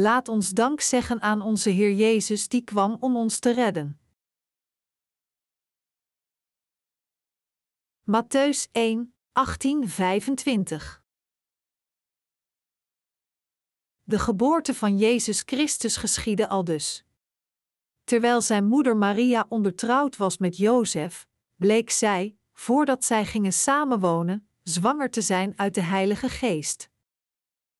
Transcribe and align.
Laat 0.00 0.28
ons 0.28 0.50
dank 0.50 0.80
zeggen 0.80 1.20
aan 1.20 1.40
onze 1.40 1.70
Heer 1.70 1.92
Jezus 1.92 2.48
die 2.48 2.64
kwam 2.64 2.96
om 3.00 3.16
ons 3.16 3.38
te 3.38 3.50
redden. 3.52 4.00
Matthäus 8.02 8.70
1, 8.72 9.14
18, 9.32 9.88
25 9.88 11.04
De 14.02 14.18
geboorte 14.18 14.74
van 14.74 14.98
Jezus 14.98 15.42
Christus 15.46 15.96
geschiedde 15.96 16.48
aldus. 16.48 17.04
Terwijl 18.04 18.40
zijn 18.40 18.66
moeder 18.66 18.96
Maria 18.96 19.46
ondertrouwd 19.48 20.16
was 20.16 20.38
met 20.38 20.56
Jozef, 20.56 21.28
bleek 21.54 21.90
zij, 21.90 22.38
voordat 22.52 23.04
zij 23.04 23.24
gingen 23.24 23.52
samenwonen, 23.52 24.48
zwanger 24.62 25.10
te 25.10 25.20
zijn 25.20 25.58
uit 25.58 25.74
de 25.74 25.82
Heilige 25.82 26.28
Geest. 26.28 26.90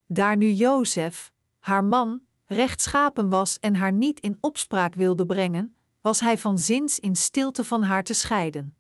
Daar 0.07 0.37
nu 0.37 0.53
Jozef, 0.53 1.37
haar 1.59 1.85
man, 1.85 2.21
rechtschapen 2.47 3.29
was 3.29 3.59
en 3.59 3.75
haar 3.75 3.93
niet 3.93 4.21
in 4.21 4.39
opspraak 4.41 4.95
wilde 4.95 5.27
brengen, 5.27 5.77
was 6.01 6.21
hij 6.21 6.39
van 6.39 6.59
zins 6.59 6.99
in 6.99 7.16
stilte 7.16 7.65
van 7.65 7.83
haar 7.83 8.03
te 8.03 8.15
scheiden. 8.15 8.77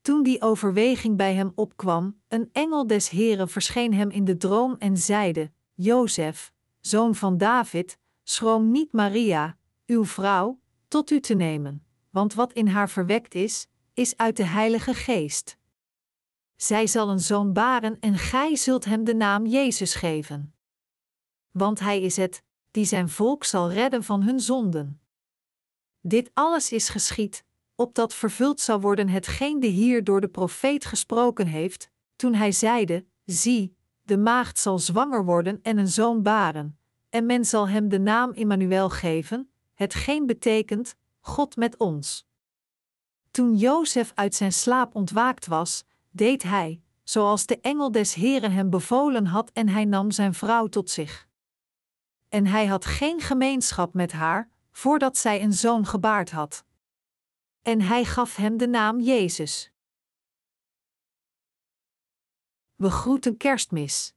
Toen 0.00 0.22
die 0.22 0.42
overweging 0.42 1.16
bij 1.16 1.34
hem 1.34 1.52
opkwam, 1.54 2.20
een 2.28 2.48
engel 2.52 2.86
des 2.86 3.08
Heren 3.08 3.48
verscheen 3.48 3.94
hem 3.94 4.10
in 4.10 4.24
de 4.24 4.36
droom 4.36 4.76
en 4.78 4.96
zeide: 4.96 5.52
Jozef, 5.74 6.52
zoon 6.80 7.14
van 7.14 7.38
David, 7.38 7.98
schroom 8.22 8.70
niet 8.70 8.92
Maria, 8.92 9.56
uw 9.86 10.04
vrouw, 10.04 10.60
tot 10.88 11.10
u 11.10 11.20
te 11.20 11.34
nemen, 11.34 11.84
want 12.10 12.34
wat 12.34 12.52
in 12.52 12.66
haar 12.66 12.90
verwekt 12.90 13.34
is, 13.34 13.66
is 13.94 14.16
uit 14.16 14.36
de 14.36 14.44
Heilige 14.44 14.94
Geest. 14.94 15.56
Zij 16.56 16.86
zal 16.86 17.10
een 17.10 17.20
zoon 17.20 17.52
baren 17.52 18.00
en 18.00 18.18
gij 18.18 18.56
zult 18.56 18.84
hem 18.84 19.04
de 19.04 19.14
naam 19.14 19.46
Jezus 19.46 19.94
geven. 19.94 20.53
Want 21.54 21.80
hij 21.80 22.00
is 22.00 22.16
het, 22.16 22.42
die 22.70 22.84
zijn 22.84 23.08
volk 23.08 23.44
zal 23.44 23.70
redden 23.72 24.04
van 24.04 24.22
hun 24.22 24.40
zonden. 24.40 25.00
Dit 26.00 26.30
alles 26.32 26.72
is 26.72 26.88
geschied, 26.88 27.44
opdat 27.74 28.14
vervuld 28.14 28.60
zou 28.60 28.80
worden 28.80 29.08
hetgeen 29.08 29.60
de 29.60 29.66
hier 29.66 30.04
door 30.04 30.20
de 30.20 30.28
profeet 30.28 30.84
gesproken 30.84 31.46
heeft, 31.46 31.90
toen 32.16 32.34
hij 32.34 32.52
zeide: 32.52 33.06
Zie, 33.24 33.76
de 34.02 34.18
maagd 34.18 34.58
zal 34.58 34.78
zwanger 34.78 35.24
worden 35.24 35.58
en 35.62 35.78
een 35.78 35.88
zoon 35.88 36.22
baren, 36.22 36.78
en 37.08 37.26
men 37.26 37.44
zal 37.44 37.68
hem 37.68 37.88
de 37.88 37.98
naam 37.98 38.32
Immanuel 38.32 38.90
geven, 38.90 39.50
hetgeen 39.74 40.26
betekent: 40.26 40.96
God 41.20 41.56
met 41.56 41.76
ons. 41.76 42.26
Toen 43.30 43.56
Jozef 43.56 44.12
uit 44.14 44.34
zijn 44.34 44.52
slaap 44.52 44.94
ontwaakt 44.94 45.46
was, 45.46 45.84
deed 46.10 46.42
hij, 46.42 46.82
zoals 47.02 47.46
de 47.46 47.60
engel 47.60 47.90
des 47.90 48.14
Heren 48.14 48.52
hem 48.52 48.70
bevolen 48.70 49.26
had, 49.26 49.50
en 49.52 49.68
hij 49.68 49.84
nam 49.84 50.10
zijn 50.10 50.34
vrouw 50.34 50.66
tot 50.66 50.90
zich. 50.90 51.28
En 52.34 52.46
hij 52.46 52.66
had 52.66 52.84
geen 52.84 53.20
gemeenschap 53.20 53.94
met 53.94 54.12
haar, 54.12 54.50
voordat 54.70 55.16
zij 55.16 55.42
een 55.42 55.52
zoon 55.52 55.86
gebaard 55.86 56.30
had. 56.30 56.64
En 57.62 57.80
hij 57.80 58.04
gaf 58.04 58.36
hem 58.36 58.56
de 58.56 58.66
naam 58.66 59.00
Jezus. 59.00 59.72
We 62.74 62.90
groeten 62.90 63.36
kerstmis. 63.36 64.14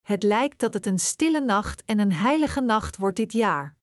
Het 0.00 0.22
lijkt 0.22 0.58
dat 0.60 0.74
het 0.74 0.86
een 0.86 0.98
stille 0.98 1.40
nacht 1.40 1.84
en 1.84 1.98
een 1.98 2.12
heilige 2.12 2.60
nacht 2.60 2.96
wordt 2.96 3.16
dit 3.16 3.32
jaar. 3.32 3.76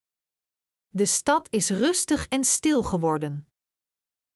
De 0.89 1.05
stad 1.05 1.47
is 1.49 1.69
rustig 1.69 2.27
en 2.27 2.43
stil 2.43 2.83
geworden. 2.83 3.47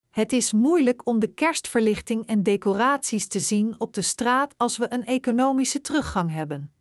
Het 0.09 0.33
is 0.33 0.53
moeilijk 0.53 1.05
om 1.05 1.19
de 1.19 1.33
kerstverlichting 1.33 2.25
en 2.25 2.43
decoraties 2.43 3.27
te 3.27 3.39
zien 3.39 3.79
op 3.79 3.93
de 3.93 4.01
straat 4.01 4.57
als 4.57 4.77
we 4.77 4.93
een 4.93 5.05
economische 5.05 5.81
teruggang 5.81 6.31
hebben. 6.31 6.74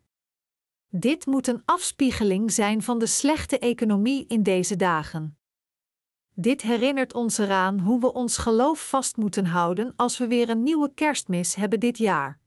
Dit 0.97 1.27
moet 1.27 1.47
een 1.47 1.63
afspiegeling 1.65 2.53
zijn 2.53 2.83
van 2.83 2.99
de 2.99 3.07
slechte 3.07 3.59
economie 3.59 4.27
in 4.27 4.43
deze 4.43 4.77
dagen. 4.77 5.39
Dit 6.35 6.63
herinnert 6.63 7.15
ons 7.15 7.39
eraan 7.39 7.79
hoe 7.79 8.01
we 8.01 8.13
ons 8.13 8.37
geloof 8.37 8.89
vast 8.89 9.17
moeten 9.17 9.47
houden 9.47 9.93
als 9.97 10.19
we 10.19 10.27
weer 10.27 10.49
een 10.49 10.63
nieuwe 10.63 10.95
kerstmis 10.95 11.55
hebben 11.55 11.81
dit 11.81 11.99
jaar. 11.99 12.41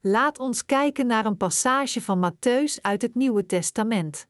Laat 0.00 0.38
ons 0.38 0.64
kijken 0.64 1.06
naar 1.06 1.26
een 1.26 1.36
passage 1.36 2.02
van 2.02 2.32
Matthäus 2.32 2.80
uit 2.80 3.02
het 3.02 3.14
Nieuwe 3.14 3.46
Testament. 3.46 4.26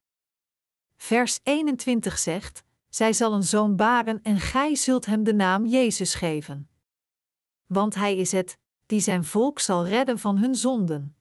Vers 0.97 1.41
21 1.43 2.19
zegt: 2.19 2.65
Zij 2.89 3.13
zal 3.13 3.33
een 3.33 3.45
zoon 3.45 3.77
baren 3.77 4.23
en 4.23 4.41
gij 4.41 4.75
zult 4.75 5.07
hem 5.07 5.25
de 5.25 5.35
naam 5.35 5.67
Jezus 5.67 6.15
geven. 6.15 6.71
Want 7.67 7.95
hij 7.95 8.17
is 8.17 8.33
het, 8.33 8.59
die 8.87 9.01
zijn 9.01 9.25
volk 9.25 9.59
zal 9.59 9.87
redden 9.87 10.19
van 10.19 10.39
hun 10.39 10.55
zonden. 10.55 11.18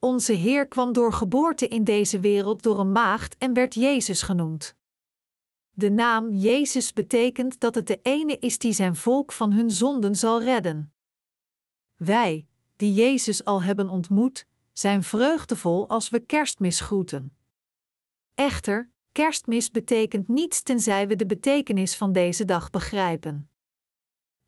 Onze 0.00 0.32
Heer 0.32 0.68
kwam 0.68 0.92
door 0.92 1.12
geboorte 1.12 1.68
in 1.68 1.84
deze 1.84 2.20
wereld 2.20 2.62
door 2.62 2.78
een 2.78 2.92
maagd 2.92 3.36
en 3.38 3.52
werd 3.52 3.74
Jezus 3.74 4.22
genoemd. 4.22 4.76
De 5.70 5.90
naam 5.90 6.32
Jezus 6.32 6.92
betekent 6.92 7.60
dat 7.60 7.74
het 7.74 7.86
de 7.86 8.00
ene 8.02 8.38
is 8.38 8.58
die 8.58 8.72
zijn 8.72 8.96
volk 8.96 9.32
van 9.32 9.52
hun 9.52 9.70
zonden 9.70 10.16
zal 10.16 10.42
redden. 10.42 10.92
Wij, 11.96 12.46
die 12.76 12.94
Jezus 12.94 13.44
al 13.44 13.62
hebben 13.62 13.88
ontmoet, 13.88 14.46
zijn 14.72 15.02
vreugdevol 15.02 15.88
als 15.88 16.08
we 16.08 16.20
kerstmis 16.20 16.80
groeten. 16.80 17.36
Echter, 18.34 18.90
kerstmis 19.12 19.70
betekent 19.70 20.28
niets 20.28 20.62
tenzij 20.62 21.08
we 21.08 21.16
de 21.16 21.26
betekenis 21.26 21.96
van 21.96 22.12
deze 22.12 22.44
dag 22.44 22.70
begrijpen. 22.70 23.50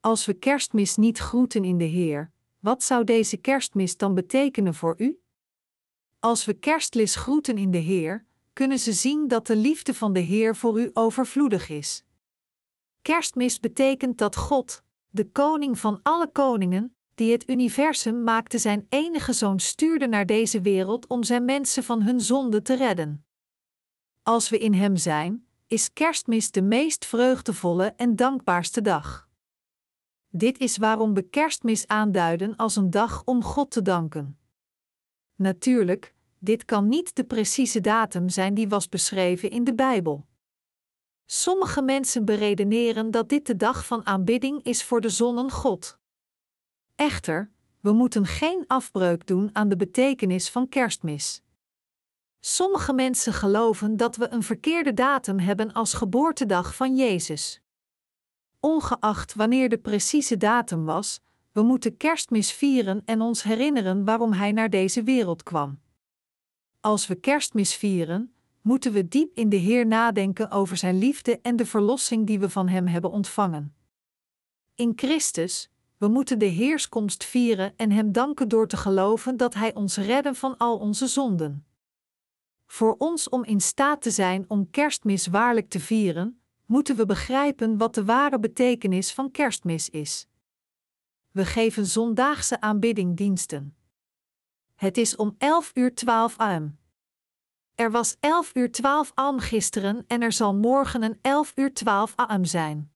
Als 0.00 0.26
we 0.26 0.34
kerstmis 0.34 0.96
niet 0.96 1.18
groeten 1.18 1.64
in 1.64 1.78
de 1.78 1.84
Heer, 1.84 2.32
wat 2.58 2.82
zou 2.82 3.04
deze 3.04 3.36
kerstmis 3.36 3.96
dan 3.96 4.14
betekenen 4.14 4.74
voor 4.74 4.94
u? 4.98 5.21
Als 6.24 6.44
we 6.44 6.54
kerstlis 6.54 7.14
groeten 7.14 7.58
in 7.58 7.70
de 7.70 7.78
Heer, 7.78 8.24
kunnen 8.52 8.78
ze 8.78 8.92
zien 8.92 9.28
dat 9.28 9.46
de 9.46 9.56
liefde 9.56 9.94
van 9.94 10.12
de 10.12 10.20
Heer 10.20 10.56
voor 10.56 10.80
u 10.80 10.90
overvloedig 10.92 11.68
is. 11.68 12.04
Kerstmis 13.00 13.60
betekent 13.60 14.18
dat 14.18 14.36
God, 14.36 14.82
de 15.08 15.30
koning 15.30 15.78
van 15.78 16.00
alle 16.02 16.30
koningen, 16.32 16.96
die 17.14 17.32
het 17.32 17.48
universum 17.50 18.22
maakte, 18.22 18.58
zijn 18.58 18.86
enige 18.88 19.32
zoon 19.32 19.60
stuurde 19.60 20.06
naar 20.06 20.26
deze 20.26 20.60
wereld 20.60 21.06
om 21.06 21.22
zijn 21.22 21.44
mensen 21.44 21.84
van 21.84 22.02
hun 22.02 22.20
zonde 22.20 22.62
te 22.62 22.76
redden. 22.76 23.24
Als 24.22 24.48
we 24.48 24.58
in 24.58 24.74
Hem 24.74 24.96
zijn, 24.96 25.46
is 25.66 25.92
Kerstmis 25.92 26.50
de 26.50 26.62
meest 26.62 27.04
vreugdevolle 27.04 27.94
en 27.96 28.16
dankbaarste 28.16 28.80
dag. 28.80 29.28
Dit 30.28 30.58
is 30.58 30.76
waarom 30.76 31.14
we 31.14 31.22
Kerstmis 31.22 31.86
aanduiden 31.86 32.56
als 32.56 32.76
een 32.76 32.90
dag 32.90 33.22
om 33.24 33.42
God 33.42 33.70
te 33.70 33.82
danken. 33.82 34.36
Natuurlijk, 35.42 36.14
dit 36.38 36.64
kan 36.64 36.88
niet 36.88 37.14
de 37.14 37.24
precieze 37.24 37.80
datum 37.80 38.28
zijn 38.28 38.54
die 38.54 38.68
was 38.68 38.88
beschreven 38.88 39.50
in 39.50 39.64
de 39.64 39.74
Bijbel. 39.74 40.26
Sommige 41.26 41.82
mensen 41.82 42.24
beredeneren 42.24 43.10
dat 43.10 43.28
dit 43.28 43.46
de 43.46 43.56
dag 43.56 43.86
van 43.86 44.06
aanbidding 44.06 44.62
is 44.62 44.84
voor 44.84 45.00
de 45.00 45.08
zonnen 45.08 45.50
God. 45.50 45.98
Echter, 46.94 47.50
we 47.80 47.92
moeten 47.92 48.26
geen 48.26 48.64
afbreuk 48.66 49.26
doen 49.26 49.50
aan 49.52 49.68
de 49.68 49.76
betekenis 49.76 50.50
van 50.50 50.68
kerstmis. 50.68 51.42
Sommige 52.40 52.92
mensen 52.92 53.32
geloven 53.32 53.96
dat 53.96 54.16
we 54.16 54.28
een 54.28 54.42
verkeerde 54.42 54.94
datum 54.94 55.38
hebben 55.38 55.72
als 55.72 55.94
geboortedag 55.94 56.74
van 56.76 56.96
Jezus. 56.96 57.60
Ongeacht 58.60 59.34
wanneer 59.34 59.68
de 59.68 59.78
precieze 59.78 60.36
datum 60.36 60.84
was, 60.84 61.20
we 61.52 61.62
moeten 61.62 61.96
kerstmis 61.96 62.52
vieren 62.52 63.02
en 63.04 63.20
ons 63.20 63.42
herinneren 63.42 64.04
waarom 64.04 64.32
Hij 64.32 64.52
naar 64.52 64.70
deze 64.70 65.02
wereld 65.02 65.42
kwam. 65.42 65.80
Als 66.80 67.06
we 67.06 67.14
kerstmis 67.14 67.74
vieren, 67.74 68.34
moeten 68.60 68.92
we 68.92 69.08
diep 69.08 69.36
in 69.36 69.48
de 69.48 69.56
Heer 69.56 69.86
nadenken 69.86 70.50
over 70.50 70.76
Zijn 70.76 70.98
liefde 70.98 71.40
en 71.40 71.56
de 71.56 71.66
verlossing 71.66 72.26
die 72.26 72.38
we 72.40 72.50
van 72.50 72.68
Hem 72.68 72.86
hebben 72.86 73.10
ontvangen. 73.10 73.74
In 74.74 74.92
Christus, 74.96 75.70
we 75.96 76.08
moeten 76.08 76.38
de 76.38 76.44
Heerskomst 76.46 77.24
vieren 77.24 77.76
en 77.76 77.90
Hem 77.90 78.12
danken 78.12 78.48
door 78.48 78.68
te 78.68 78.76
geloven 78.76 79.36
dat 79.36 79.54
Hij 79.54 79.74
ons 79.74 79.96
redde 79.96 80.34
van 80.34 80.56
al 80.56 80.78
onze 80.78 81.06
zonden. 81.06 81.66
Voor 82.66 82.94
ons 82.98 83.28
om 83.28 83.44
in 83.44 83.60
staat 83.60 84.02
te 84.02 84.10
zijn 84.10 84.44
om 84.48 84.70
kerstmis 84.70 85.26
waarlijk 85.26 85.68
te 85.68 85.80
vieren, 85.80 86.40
moeten 86.66 86.96
we 86.96 87.06
begrijpen 87.06 87.76
wat 87.78 87.94
de 87.94 88.04
ware 88.04 88.38
betekenis 88.38 89.12
van 89.12 89.30
kerstmis 89.30 89.90
is. 89.90 90.26
We 91.32 91.46
geven 91.46 91.86
zondaagse 91.86 92.60
aanbiddingdiensten. 92.60 93.76
Het 94.74 94.96
is 94.96 95.16
om 95.16 95.34
11 95.38 95.70
uur 95.74 95.94
12 95.94 96.38
am. 96.38 96.78
Er 97.74 97.90
was 97.90 98.16
11 98.20 98.54
uur 98.54 98.72
12 98.72 99.12
am 99.14 99.38
gisteren 99.38 100.04
en 100.06 100.22
er 100.22 100.32
zal 100.32 100.54
morgen 100.54 101.02
een 101.02 101.18
11 101.22 101.52
uur 101.54 101.74
12 101.74 102.12
am 102.16 102.44
zijn. 102.44 102.92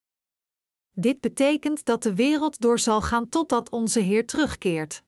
Dit 0.93 1.21
betekent 1.21 1.85
dat 1.85 2.03
de 2.03 2.15
wereld 2.15 2.61
door 2.61 2.79
zal 2.79 3.03
gaan 3.03 3.29
totdat 3.29 3.71
onze 3.71 4.01
Heer 4.01 4.27
terugkeert. 4.27 5.03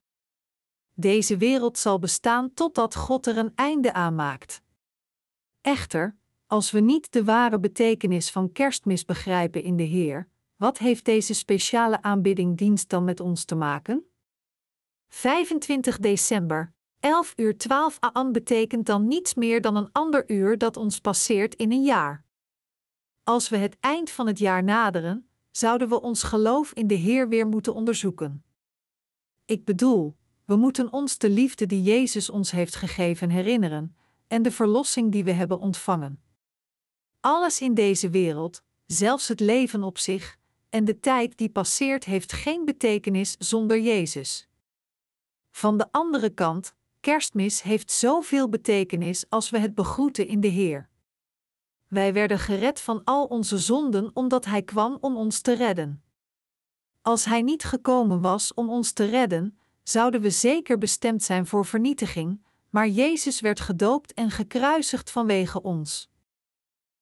Deze 0.93 1.37
wereld 1.37 1.77
zal 1.77 1.99
bestaan 1.99 2.53
totdat 2.53 2.95
God 2.95 3.25
er 3.25 3.37
een 3.37 3.51
einde 3.55 3.93
aan 3.93 4.15
maakt. 4.15 4.61
Echter, 5.61 6.17
als 6.47 6.71
we 6.71 6.79
niet 6.79 7.11
de 7.11 7.23
ware 7.23 7.59
betekenis 7.59 8.31
van 8.31 8.51
kerstmis 8.51 9.05
begrijpen 9.05 9.63
in 9.63 9.75
de 9.75 9.83
Heer, 9.83 10.29
wat 10.59 10.77
heeft 10.77 11.05
deze 11.05 11.33
speciale 11.33 12.01
aanbidding 12.01 12.57
dienst 12.57 12.89
dan 12.89 13.03
met 13.03 13.19
ons 13.19 13.43
te 13.43 13.55
maken? 13.55 14.05
25 15.07 15.99
december, 15.99 16.73
11 16.99 17.33
uur 17.35 17.57
12 17.57 17.97
aan 17.99 18.31
betekent 18.31 18.85
dan 18.85 19.07
niets 19.07 19.33
meer 19.33 19.61
dan 19.61 19.75
een 19.75 19.91
ander 19.91 20.29
uur 20.31 20.57
dat 20.57 20.77
ons 20.77 20.99
passeert 20.99 21.55
in 21.55 21.71
een 21.71 21.83
jaar. 21.83 22.25
Als 23.23 23.49
we 23.49 23.57
het 23.57 23.77
eind 23.79 24.09
van 24.09 24.27
het 24.27 24.39
jaar 24.39 24.63
naderen, 24.63 25.29
zouden 25.51 25.89
we 25.89 26.01
ons 26.01 26.23
geloof 26.23 26.73
in 26.73 26.87
de 26.87 26.95
Heer 26.95 27.29
weer 27.29 27.47
moeten 27.47 27.73
onderzoeken. 27.73 28.43
Ik 29.45 29.65
bedoel, 29.65 30.15
we 30.45 30.55
moeten 30.55 30.93
ons 30.93 31.17
de 31.17 31.29
liefde 31.29 31.65
die 31.65 31.81
Jezus 31.81 32.29
ons 32.29 32.51
heeft 32.51 32.75
gegeven 32.75 33.29
herinneren 33.29 33.95
en 34.27 34.41
de 34.41 34.51
verlossing 34.51 35.11
die 35.11 35.23
we 35.23 35.31
hebben 35.31 35.59
ontvangen. 35.59 36.23
Alles 37.19 37.61
in 37.61 37.73
deze 37.73 38.09
wereld, 38.09 38.63
zelfs 38.85 39.27
het 39.27 39.39
leven 39.39 39.83
op 39.83 39.97
zich, 39.97 40.38
en 40.69 40.85
de 40.85 40.99
tijd 40.99 41.37
die 41.37 41.49
passeert 41.49 42.05
heeft 42.05 42.33
geen 42.33 42.65
betekenis 42.65 43.35
zonder 43.39 43.79
Jezus. 43.79 44.47
Van 45.51 45.77
de 45.77 45.91
andere 45.91 46.29
kant, 46.29 46.73
Kerstmis 46.99 47.61
heeft 47.61 47.91
zoveel 47.91 48.49
betekenis 48.49 49.25
als 49.29 49.49
we 49.49 49.59
het 49.59 49.75
begroeten 49.75 50.27
in 50.27 50.39
de 50.41 50.47
Heer. 50.47 50.89
Wij 51.87 52.13
werden 52.13 52.39
gered 52.39 52.81
van 52.81 53.03
al 53.03 53.25
onze 53.25 53.57
zonden 53.57 54.11
omdat 54.13 54.45
Hij 54.45 54.63
kwam 54.63 54.97
om 55.01 55.17
ons 55.17 55.41
te 55.41 55.53
redden. 55.53 56.03
Als 57.01 57.25
Hij 57.25 57.41
niet 57.41 57.63
gekomen 57.63 58.21
was 58.21 58.53
om 58.53 58.69
ons 58.69 58.91
te 58.91 59.05
redden, 59.05 59.59
zouden 59.83 60.21
we 60.21 60.29
zeker 60.29 60.77
bestemd 60.77 61.23
zijn 61.23 61.45
voor 61.45 61.65
vernietiging, 61.65 62.45
maar 62.69 62.87
Jezus 62.87 63.39
werd 63.39 63.59
gedoopt 63.59 64.13
en 64.13 64.31
gekruisigd 64.31 65.11
vanwege 65.11 65.61
ons. 65.61 66.08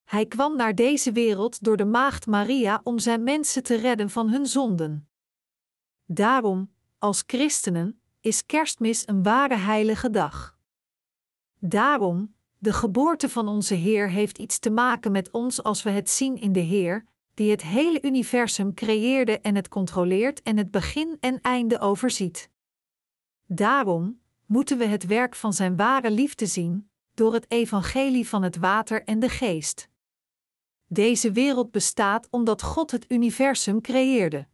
Hij 0.08 0.26
kwam 0.26 0.56
naar 0.56 0.76
deze 0.76 1.12
wereld 1.12 1.64
door 1.64 1.78
de 1.78 1.86
maagd 1.86 2.26
Maria 2.26 2.82
om 2.84 3.00
zijn 3.00 3.24
mensen 3.24 3.64
te 3.64 3.76
redden 3.76 4.10
van 4.10 4.30
hun 4.30 4.46
zonden. 4.46 5.10
Daarom, 6.06 6.72
als 6.98 7.24
christenen, 7.26 8.02
is 8.22 8.46
Kerstmis 8.46 9.08
een 9.08 9.24
ware 9.24 9.56
heilige 9.56 10.10
dag. 10.10 10.58
Daarom, 11.60 12.36
de 12.58 12.74
geboorte 12.74 13.30
van 13.30 13.48
onze 13.48 13.74
Heer 13.74 14.10
heeft 14.10 14.38
iets 14.38 14.60
te 14.60 14.70
maken 14.70 15.12
met 15.12 15.32
ons 15.32 15.64
als 15.64 15.84
we 15.84 15.90
het 15.90 16.10
zien 16.10 16.38
in 16.38 16.52
de 16.52 16.60
Heer, 16.60 17.06
die 17.34 17.52
het 17.52 17.62
hele 17.62 18.02
universum 18.02 18.74
creëerde 18.74 19.40
en 19.40 19.56
het 19.56 19.68
controleert 19.68 20.42
en 20.42 20.58
het 20.58 20.72
begin 20.72 21.18
en 21.20 21.42
einde 21.42 21.80
overziet. 21.80 22.50
Daarom 23.46 24.22
moeten 24.46 24.78
we 24.78 24.86
het 24.86 25.06
werk 25.06 25.36
van 25.36 25.54
Zijn 25.54 25.76
ware 25.76 26.12
liefde 26.12 26.46
zien, 26.46 26.90
door 27.14 27.34
het 27.34 27.52
evangelie 27.52 28.28
van 28.28 28.44
het 28.44 28.58
water 28.58 29.04
en 29.04 29.20
de 29.20 29.30
geest. 29.30 29.90
Deze 30.88 31.32
wereld 31.32 31.72
bestaat 31.72 32.28
omdat 32.30 32.62
God 32.62 32.92
het 32.92 33.06
universum 33.12 33.82
creëerde. 33.82 34.48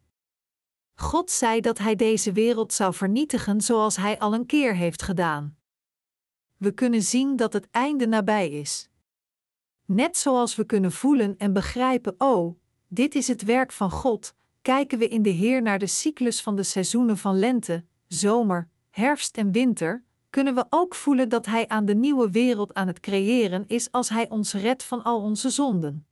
God 0.95 1.31
zei 1.31 1.61
dat 1.61 1.77
Hij 1.77 1.95
deze 1.95 2.31
wereld 2.31 2.73
zou 2.73 2.93
vernietigen 2.93 3.61
zoals 3.61 3.95
Hij 3.95 4.19
al 4.19 4.33
een 4.33 4.45
keer 4.45 4.75
heeft 4.75 5.01
gedaan. 5.01 5.57
We 6.57 6.71
kunnen 6.71 7.01
zien 7.01 7.35
dat 7.35 7.53
het 7.53 7.67
einde 7.71 8.07
nabij 8.07 8.49
is. 8.49 8.89
Net 9.85 10.17
zoals 10.17 10.55
we 10.55 10.65
kunnen 10.65 10.91
voelen 10.91 11.37
en 11.37 11.53
begrijpen: 11.53 12.15
oh, 12.17 12.59
dit 12.87 13.15
is 13.15 13.27
het 13.27 13.43
werk 13.43 13.71
van 13.71 13.91
God, 13.91 14.35
kijken 14.61 14.99
we 14.99 15.07
in 15.07 15.21
de 15.21 15.29
Heer 15.29 15.61
naar 15.61 15.79
de 15.79 15.87
cyclus 15.87 16.41
van 16.41 16.55
de 16.55 16.63
seizoenen 16.63 17.17
van 17.17 17.39
lente, 17.39 17.85
zomer, 18.07 18.69
herfst 18.89 19.37
en 19.37 19.51
winter, 19.51 20.03
kunnen 20.29 20.55
we 20.55 20.65
ook 20.69 20.95
voelen 20.95 21.29
dat 21.29 21.45
Hij 21.45 21.67
aan 21.67 21.85
de 21.85 21.95
nieuwe 21.95 22.31
wereld 22.31 22.73
aan 22.73 22.87
het 22.87 22.99
creëren 22.99 23.67
is 23.67 23.91
als 23.91 24.09
Hij 24.09 24.29
ons 24.29 24.53
redt 24.53 24.83
van 24.83 25.03
al 25.03 25.21
onze 25.21 25.49
zonden. 25.49 26.07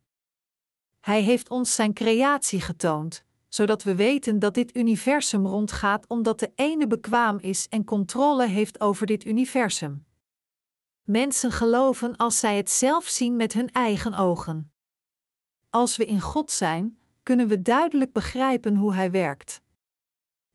Hij 1.01 1.21
heeft 1.21 1.49
ons 1.49 1.75
Zijn 1.75 1.93
creatie 1.93 2.61
getoond, 2.61 3.23
zodat 3.47 3.83
we 3.83 3.95
weten 3.95 4.39
dat 4.39 4.53
dit 4.53 4.75
universum 4.75 5.47
rondgaat 5.47 6.07
omdat 6.07 6.39
de 6.39 6.51
ene 6.55 6.87
bekwaam 6.87 7.37
is 7.39 7.67
en 7.67 7.83
controle 7.83 8.47
heeft 8.47 8.79
over 8.79 9.05
dit 9.05 9.25
universum. 9.25 10.05
Mensen 11.03 11.51
geloven 11.51 12.15
als 12.15 12.39
zij 12.39 12.57
het 12.57 12.69
zelf 12.69 13.05
zien 13.05 13.35
met 13.35 13.53
hun 13.53 13.71
eigen 13.71 14.13
ogen. 14.13 14.71
Als 15.69 15.97
we 15.97 16.05
in 16.05 16.21
God 16.21 16.51
zijn, 16.51 16.97
kunnen 17.23 17.47
we 17.47 17.61
duidelijk 17.61 18.13
begrijpen 18.13 18.75
hoe 18.75 18.93
Hij 18.93 19.11
werkt. 19.11 19.61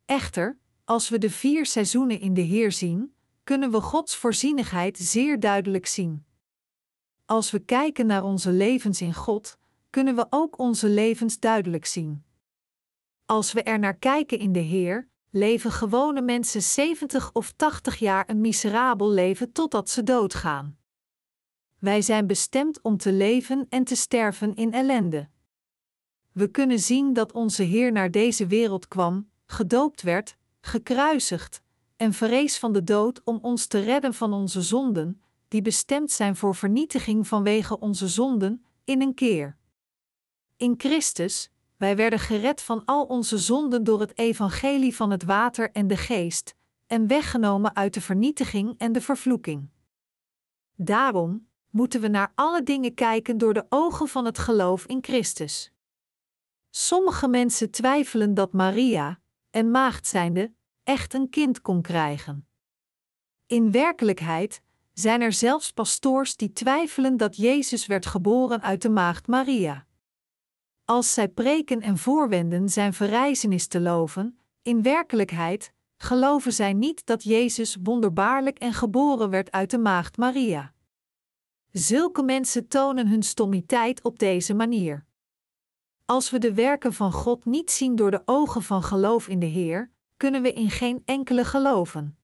Echter, 0.04 0.58
als 0.84 1.08
we 1.08 1.18
de 1.18 1.30
vier 1.30 1.66
seizoenen 1.66 2.20
in 2.20 2.34
de 2.34 2.40
Heer 2.40 2.72
zien, 2.72 3.14
kunnen 3.44 3.70
we 3.70 3.80
Gods 3.80 4.16
voorzienigheid 4.16 4.98
zeer 4.98 5.40
duidelijk 5.40 5.86
zien. 5.86 6.24
Als 7.24 7.50
we 7.50 7.58
kijken 7.58 8.06
naar 8.06 8.24
onze 8.24 8.50
levens 8.50 9.00
in 9.00 9.14
God, 9.14 9.58
kunnen 9.90 10.16
we 10.16 10.26
ook 10.30 10.58
onze 10.58 10.88
levens 10.88 11.38
duidelijk 11.38 11.86
zien. 11.86 12.24
Als 13.26 13.52
we 13.52 13.62
er 13.62 13.78
naar 13.78 13.96
kijken 13.96 14.38
in 14.38 14.52
de 14.52 14.58
Heer, 14.58 15.08
leven 15.30 15.70
gewone 15.72 16.22
mensen 16.22 16.62
70 16.62 17.32
of 17.32 17.52
80 17.52 17.98
jaar 17.98 18.30
een 18.30 18.40
miserabel 18.40 19.10
leven 19.10 19.52
totdat 19.52 19.90
ze 19.90 20.02
doodgaan. 20.02 20.78
Wij 21.78 22.02
zijn 22.02 22.26
bestemd 22.26 22.82
om 22.82 22.96
te 22.96 23.12
leven 23.12 23.66
en 23.68 23.84
te 23.84 23.96
sterven 23.96 24.54
in 24.54 24.72
ellende. 24.72 25.28
We 26.32 26.50
kunnen 26.50 26.78
zien 26.78 27.12
dat 27.12 27.32
onze 27.32 27.62
Heer 27.62 27.92
naar 27.92 28.10
deze 28.10 28.46
wereld 28.46 28.88
kwam, 28.88 29.30
gedoopt 29.46 30.02
werd, 30.02 30.36
gekruisigd 30.60 31.62
en 31.96 32.12
vrees 32.12 32.58
van 32.58 32.72
de 32.72 32.84
dood 32.84 33.20
om 33.24 33.38
ons 33.42 33.66
te 33.66 33.78
redden 33.78 34.14
van 34.14 34.32
onze 34.32 34.62
zonden, 34.62 35.22
die 35.48 35.62
bestemd 35.62 36.10
zijn 36.10 36.36
voor 36.36 36.54
vernietiging 36.54 37.26
vanwege 37.28 37.78
onze 37.78 38.08
zonden, 38.08 38.64
in 38.84 39.02
een 39.02 39.14
keer. 39.14 39.56
In 40.56 40.74
Christus, 40.76 41.50
wij 41.76 41.96
werden 41.96 42.18
gered 42.18 42.62
van 42.62 42.84
al 42.84 43.04
onze 43.04 43.38
zonden 43.38 43.84
door 43.84 44.00
het 44.00 44.18
evangelie 44.18 44.96
van 44.96 45.10
het 45.10 45.24
water 45.24 45.70
en 45.70 45.86
de 45.86 45.96
geest, 45.96 46.54
en 46.86 47.06
weggenomen 47.06 47.76
uit 47.76 47.94
de 47.94 48.00
vernietiging 48.00 48.74
en 48.78 48.92
de 48.92 49.00
vervloeking. 49.00 49.68
Daarom 50.74 51.48
moeten 51.70 52.00
we 52.00 52.08
naar 52.08 52.32
alle 52.34 52.62
dingen 52.62 52.94
kijken 52.94 53.38
door 53.38 53.54
de 53.54 53.66
ogen 53.68 54.08
van 54.08 54.24
het 54.24 54.38
geloof 54.38 54.86
in 54.86 54.98
Christus. 55.00 55.72
Sommige 56.70 57.28
mensen 57.28 57.70
twijfelen 57.70 58.34
dat 58.34 58.52
Maria, 58.52 59.20
en 59.50 59.70
maagd 59.70 60.06
zijnde, 60.06 60.52
echt 60.82 61.14
een 61.14 61.28
kind 61.28 61.60
kon 61.60 61.82
krijgen. 61.82 62.48
In 63.46 63.70
werkelijkheid 63.70 64.62
zijn 64.92 65.20
er 65.20 65.32
zelfs 65.32 65.72
pastoors 65.72 66.36
die 66.36 66.52
twijfelen 66.52 67.16
dat 67.16 67.36
Jezus 67.36 67.86
werd 67.86 68.06
geboren 68.06 68.62
uit 68.62 68.82
de 68.82 68.90
maagd 68.90 69.26
Maria. 69.26 69.85
Als 70.86 71.14
zij 71.14 71.28
preken 71.28 71.80
en 71.80 71.98
voorwenden 71.98 72.68
zijn 72.68 72.92
verrijzenis 72.92 73.66
te 73.66 73.80
loven, 73.80 74.38
in 74.62 74.82
werkelijkheid 74.82 75.72
geloven 75.96 76.52
zij 76.52 76.72
niet 76.72 77.06
dat 77.06 77.22
Jezus 77.22 77.76
wonderbaarlijk 77.82 78.58
en 78.58 78.72
geboren 78.72 79.30
werd 79.30 79.50
uit 79.50 79.70
de 79.70 79.78
maagd 79.78 80.16
Maria. 80.16 80.72
Zulke 81.70 82.22
mensen 82.22 82.68
tonen 82.68 83.08
hun 83.08 83.22
stommiteit 83.22 84.02
op 84.02 84.18
deze 84.18 84.54
manier. 84.54 85.04
Als 86.04 86.30
we 86.30 86.38
de 86.38 86.54
werken 86.54 86.92
van 86.92 87.12
God 87.12 87.44
niet 87.44 87.70
zien 87.70 87.96
door 87.96 88.10
de 88.10 88.22
ogen 88.24 88.62
van 88.62 88.82
geloof 88.82 89.28
in 89.28 89.38
de 89.38 89.46
Heer, 89.46 89.90
kunnen 90.16 90.42
we 90.42 90.52
in 90.52 90.70
geen 90.70 91.02
enkele 91.04 91.44
geloven. 91.44 92.18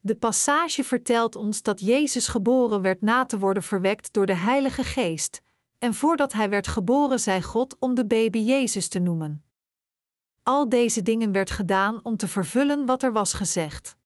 De 0.00 0.16
passage 0.16 0.84
vertelt 0.84 1.36
ons 1.36 1.62
dat 1.62 1.80
Jezus 1.80 2.28
geboren 2.28 2.82
werd 2.82 3.00
na 3.00 3.24
te 3.24 3.38
worden 3.38 3.62
verwekt 3.62 4.12
door 4.12 4.26
de 4.26 4.36
Heilige 4.36 4.84
Geest, 4.84 5.41
en 5.82 5.94
voordat 5.94 6.32
hij 6.32 6.48
werd 6.48 6.66
geboren 6.66 7.20
zei 7.20 7.42
God 7.42 7.76
om 7.78 7.94
de 7.94 8.06
baby 8.06 8.38
Jezus 8.38 8.88
te 8.88 8.98
noemen. 8.98 9.44
Al 10.42 10.68
deze 10.68 11.02
dingen 11.02 11.32
werd 11.32 11.50
gedaan 11.50 12.00
om 12.02 12.16
te 12.16 12.28
vervullen 12.28 12.86
wat 12.86 13.02
er 13.02 13.12
was 13.12 13.32
gezegd. 13.32 13.96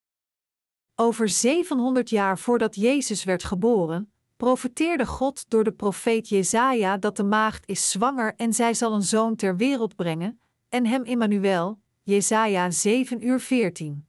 Over 0.95 1.29
700 1.29 2.11
jaar 2.11 2.39
voordat 2.39 2.75
Jezus 2.75 3.25
werd 3.25 3.45
geboren, 3.45 4.13
profeteerde 4.37 5.07
God 5.07 5.51
door 5.51 5.65
de 5.65 5.73
profeet 5.73 6.29
Jesaja 6.29 6.97
dat 6.97 7.17
de 7.17 7.25
maagd 7.25 7.69
is 7.69 7.91
zwanger 7.91 8.35
en 8.35 8.53
zij 8.53 8.75
zal 8.75 8.93
een 8.93 9.03
zoon 9.03 9.37
ter 9.37 9.57
wereld 9.57 9.97
brengen, 9.97 10.41
en 10.69 10.87
hem 10.87 11.05
Immanuel, 11.05 11.81
Jesaja 12.03 12.71
7 12.71 13.27
uur 13.27 13.41
14. 13.41 14.07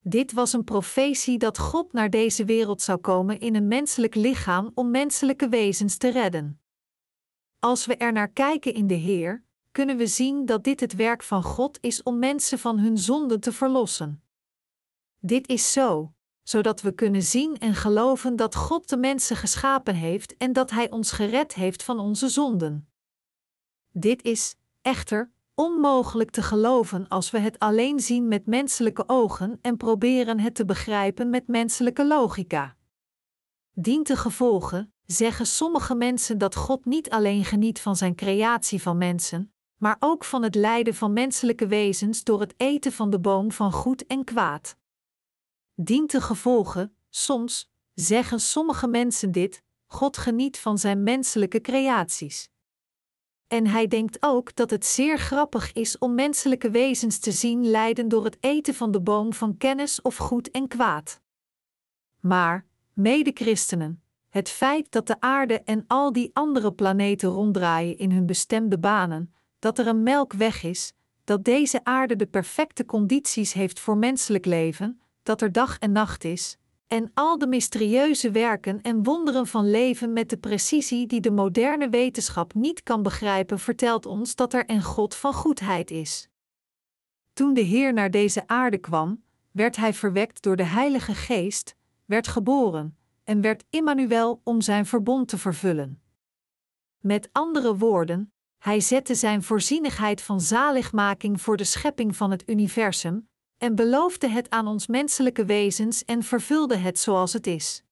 Dit 0.00 0.32
was 0.32 0.52
een 0.52 0.64
profetie 0.64 1.38
dat 1.38 1.58
God 1.58 1.92
naar 1.92 2.10
deze 2.10 2.44
wereld 2.44 2.82
zou 2.82 2.98
komen 2.98 3.40
in 3.40 3.54
een 3.54 3.68
menselijk 3.68 4.14
lichaam 4.14 4.70
om 4.74 4.90
menselijke 4.90 5.48
wezens 5.48 5.96
te 5.96 6.10
redden. 6.10 6.61
Als 7.64 7.86
we 7.86 7.96
er 7.96 8.12
naar 8.12 8.28
kijken 8.28 8.74
in 8.74 8.86
de 8.86 8.94
Heer, 8.94 9.44
kunnen 9.70 9.96
we 9.96 10.06
zien 10.06 10.46
dat 10.46 10.64
dit 10.64 10.80
het 10.80 10.94
werk 10.94 11.22
van 11.22 11.42
God 11.42 11.78
is 11.80 12.02
om 12.02 12.18
mensen 12.18 12.58
van 12.58 12.78
hun 12.78 12.98
zonden 12.98 13.40
te 13.40 13.52
verlossen. 13.52 14.22
Dit 15.18 15.48
is 15.48 15.72
zo, 15.72 16.12
zodat 16.42 16.80
we 16.80 16.94
kunnen 16.94 17.22
zien 17.22 17.58
en 17.58 17.74
geloven 17.74 18.36
dat 18.36 18.54
God 18.54 18.88
de 18.88 18.96
mensen 18.96 19.36
geschapen 19.36 19.94
heeft 19.94 20.36
en 20.36 20.52
dat 20.52 20.70
Hij 20.70 20.90
ons 20.90 21.12
gered 21.12 21.54
heeft 21.54 21.82
van 21.82 21.98
onze 21.98 22.28
zonden. 22.28 22.88
Dit 23.92 24.22
is, 24.22 24.54
echter, 24.80 25.32
onmogelijk 25.54 26.30
te 26.30 26.42
geloven 26.42 27.08
als 27.08 27.30
we 27.30 27.38
het 27.38 27.58
alleen 27.58 28.00
zien 28.00 28.28
met 28.28 28.46
menselijke 28.46 29.04
ogen 29.06 29.58
en 29.60 29.76
proberen 29.76 30.40
het 30.40 30.54
te 30.54 30.64
begrijpen 30.64 31.30
met 31.30 31.46
menselijke 31.46 32.06
logica. 32.06 32.76
Dient 33.72 34.06
de 34.06 34.16
gevolgen, 34.16 34.91
zeggen 35.06 35.46
sommige 35.46 35.94
mensen 35.94 36.38
dat 36.38 36.54
God 36.54 36.84
niet 36.84 37.10
alleen 37.10 37.44
geniet 37.44 37.80
van 37.80 37.96
zijn 37.96 38.14
creatie 38.14 38.82
van 38.82 38.98
mensen, 38.98 39.52
maar 39.76 39.96
ook 39.98 40.24
van 40.24 40.42
het 40.42 40.54
lijden 40.54 40.94
van 40.94 41.12
menselijke 41.12 41.66
wezens 41.66 42.24
door 42.24 42.40
het 42.40 42.54
eten 42.56 42.92
van 42.92 43.10
de 43.10 43.20
boom 43.20 43.52
van 43.52 43.72
goed 43.72 44.06
en 44.06 44.24
kwaad. 44.24 44.76
Dient 45.74 46.08
te 46.08 46.20
gevolgen, 46.20 46.96
soms, 47.10 47.70
zeggen 47.94 48.40
sommige 48.40 48.86
mensen 48.86 49.32
dit: 49.32 49.62
God 49.86 50.16
geniet 50.16 50.58
van 50.58 50.78
zijn 50.78 51.02
menselijke 51.02 51.60
creaties. 51.60 52.50
En 53.48 53.66
hij 53.66 53.86
denkt 53.86 54.16
ook 54.20 54.54
dat 54.54 54.70
het 54.70 54.86
zeer 54.86 55.18
grappig 55.18 55.72
is 55.72 55.98
om 55.98 56.14
menselijke 56.14 56.70
wezens 56.70 57.18
te 57.18 57.32
zien 57.32 57.70
lijden 57.70 58.08
door 58.08 58.24
het 58.24 58.36
eten 58.40 58.74
van 58.74 58.90
de 58.90 59.00
boom 59.00 59.32
van 59.32 59.56
kennis 59.56 60.02
of 60.02 60.16
goed 60.16 60.50
en 60.50 60.68
kwaad. 60.68 61.20
Maar, 62.20 62.66
mede-christenen, 62.92 64.01
het 64.32 64.48
feit 64.48 64.86
dat 64.90 65.06
de 65.06 65.20
aarde 65.20 65.60
en 65.60 65.84
al 65.86 66.12
die 66.12 66.30
andere 66.32 66.72
planeten 66.72 67.28
ronddraaien 67.28 67.98
in 67.98 68.10
hun 68.10 68.26
bestemde 68.26 68.78
banen, 68.78 69.34
dat 69.58 69.78
er 69.78 69.86
een 69.86 70.02
melkweg 70.02 70.62
is, 70.62 70.92
dat 71.24 71.44
deze 71.44 71.84
aarde 71.84 72.16
de 72.16 72.26
perfecte 72.26 72.84
condities 72.84 73.52
heeft 73.52 73.80
voor 73.80 73.96
menselijk 73.96 74.44
leven, 74.44 75.00
dat 75.22 75.42
er 75.42 75.52
dag 75.52 75.78
en 75.78 75.92
nacht 75.92 76.24
is, 76.24 76.56
en 76.86 77.10
al 77.14 77.38
de 77.38 77.46
mysterieuze 77.46 78.30
werken 78.30 78.80
en 78.82 79.02
wonderen 79.02 79.46
van 79.46 79.70
leven 79.70 80.12
met 80.12 80.30
de 80.30 80.38
precisie 80.38 81.06
die 81.06 81.20
de 81.20 81.30
moderne 81.30 81.88
wetenschap 81.88 82.54
niet 82.54 82.82
kan 82.82 83.02
begrijpen, 83.02 83.58
vertelt 83.58 84.06
ons 84.06 84.34
dat 84.34 84.52
er 84.52 84.64
een 84.66 84.82
God 84.82 85.14
van 85.14 85.34
goedheid 85.34 85.90
is. 85.90 86.28
Toen 87.32 87.54
de 87.54 87.60
Heer 87.60 87.92
naar 87.92 88.10
deze 88.10 88.46
aarde 88.46 88.78
kwam, 88.78 89.22
werd 89.50 89.76
hij 89.76 89.94
verwekt 89.94 90.42
door 90.42 90.56
de 90.56 90.64
Heilige 90.64 91.14
Geest, 91.14 91.74
werd 92.04 92.28
geboren 92.28 92.96
en 93.24 93.40
werd 93.40 93.64
Immanuel 93.70 94.40
om 94.44 94.60
zijn 94.60 94.86
verbond 94.86 95.28
te 95.28 95.38
vervullen. 95.38 96.02
Met 96.98 97.28
andere 97.32 97.76
woorden, 97.76 98.32
hij 98.58 98.80
zette 98.80 99.14
zijn 99.14 99.42
voorzienigheid 99.42 100.22
van 100.22 100.40
zaligmaking 100.40 101.40
voor 101.40 101.56
de 101.56 101.64
schepping 101.64 102.16
van 102.16 102.30
het 102.30 102.48
universum, 102.48 103.28
en 103.58 103.74
beloofde 103.74 104.28
het 104.28 104.50
aan 104.50 104.66
ons 104.66 104.86
menselijke 104.86 105.44
wezens 105.44 106.04
en 106.04 106.22
vervulde 106.22 106.76
het 106.76 106.98
zoals 106.98 107.32
het 107.32 107.46
is. 107.46 107.82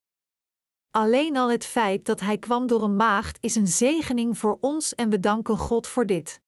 Alleen 0.91 1.37
al 1.37 1.51
het 1.51 1.65
feit 1.65 2.05
dat 2.05 2.19
hij 2.19 2.37
kwam 2.37 2.67
door 2.67 2.83
een 2.83 2.95
maagd 2.95 3.37
is 3.41 3.55
een 3.55 3.67
zegening 3.67 4.37
voor 4.37 4.57
ons 4.61 4.95
en 4.95 5.09
we 5.09 5.19
danken 5.19 5.57
God 5.57 5.87
voor 5.87 6.05
dit. 6.05 6.41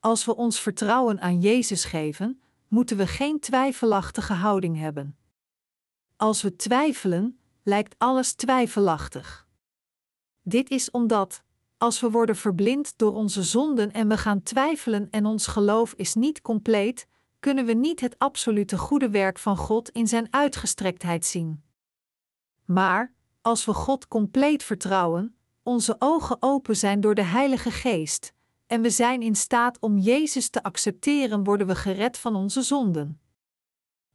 Als 0.00 0.24
we 0.24 0.36
ons 0.36 0.60
vertrouwen 0.60 1.20
aan 1.20 1.40
Jezus 1.40 1.84
geven, 1.84 2.42
moeten 2.68 2.96
we 2.96 3.06
geen 3.06 3.40
twijfelachtige 3.40 4.32
houding 4.32 4.78
hebben. 4.78 5.18
Als 6.16 6.42
we 6.42 6.56
twijfelen, 6.56 7.35
lijkt 7.66 7.94
alles 7.98 8.32
twijfelachtig. 8.32 9.48
Dit 10.42 10.70
is 10.70 10.90
omdat, 10.90 11.42
als 11.78 12.00
we 12.00 12.10
worden 12.10 12.36
verblind 12.36 12.98
door 12.98 13.14
onze 13.14 13.42
zonden 13.42 13.92
en 13.92 14.08
we 14.08 14.16
gaan 14.16 14.42
twijfelen 14.42 15.10
en 15.10 15.26
ons 15.26 15.46
geloof 15.46 15.92
is 15.92 16.14
niet 16.14 16.42
compleet, 16.42 17.06
kunnen 17.40 17.64
we 17.64 17.72
niet 17.72 18.00
het 18.00 18.18
absolute 18.18 18.78
goede 18.78 19.10
werk 19.10 19.38
van 19.38 19.56
God 19.56 19.90
in 19.90 20.08
zijn 20.08 20.26
uitgestrektheid 20.30 21.24
zien. 21.24 21.62
Maar, 22.64 23.12
als 23.40 23.64
we 23.64 23.72
God 23.72 24.08
compleet 24.08 24.62
vertrouwen, 24.62 25.36
onze 25.62 25.96
ogen 25.98 26.36
open 26.40 26.76
zijn 26.76 27.00
door 27.00 27.14
de 27.14 27.24
Heilige 27.24 27.70
Geest, 27.70 28.32
en 28.66 28.82
we 28.82 28.90
zijn 28.90 29.22
in 29.22 29.36
staat 29.36 29.78
om 29.80 29.98
Jezus 29.98 30.48
te 30.48 30.62
accepteren, 30.62 31.44
worden 31.44 31.66
we 31.66 31.74
gered 31.74 32.18
van 32.18 32.36
onze 32.36 32.62
zonden. 32.62 33.20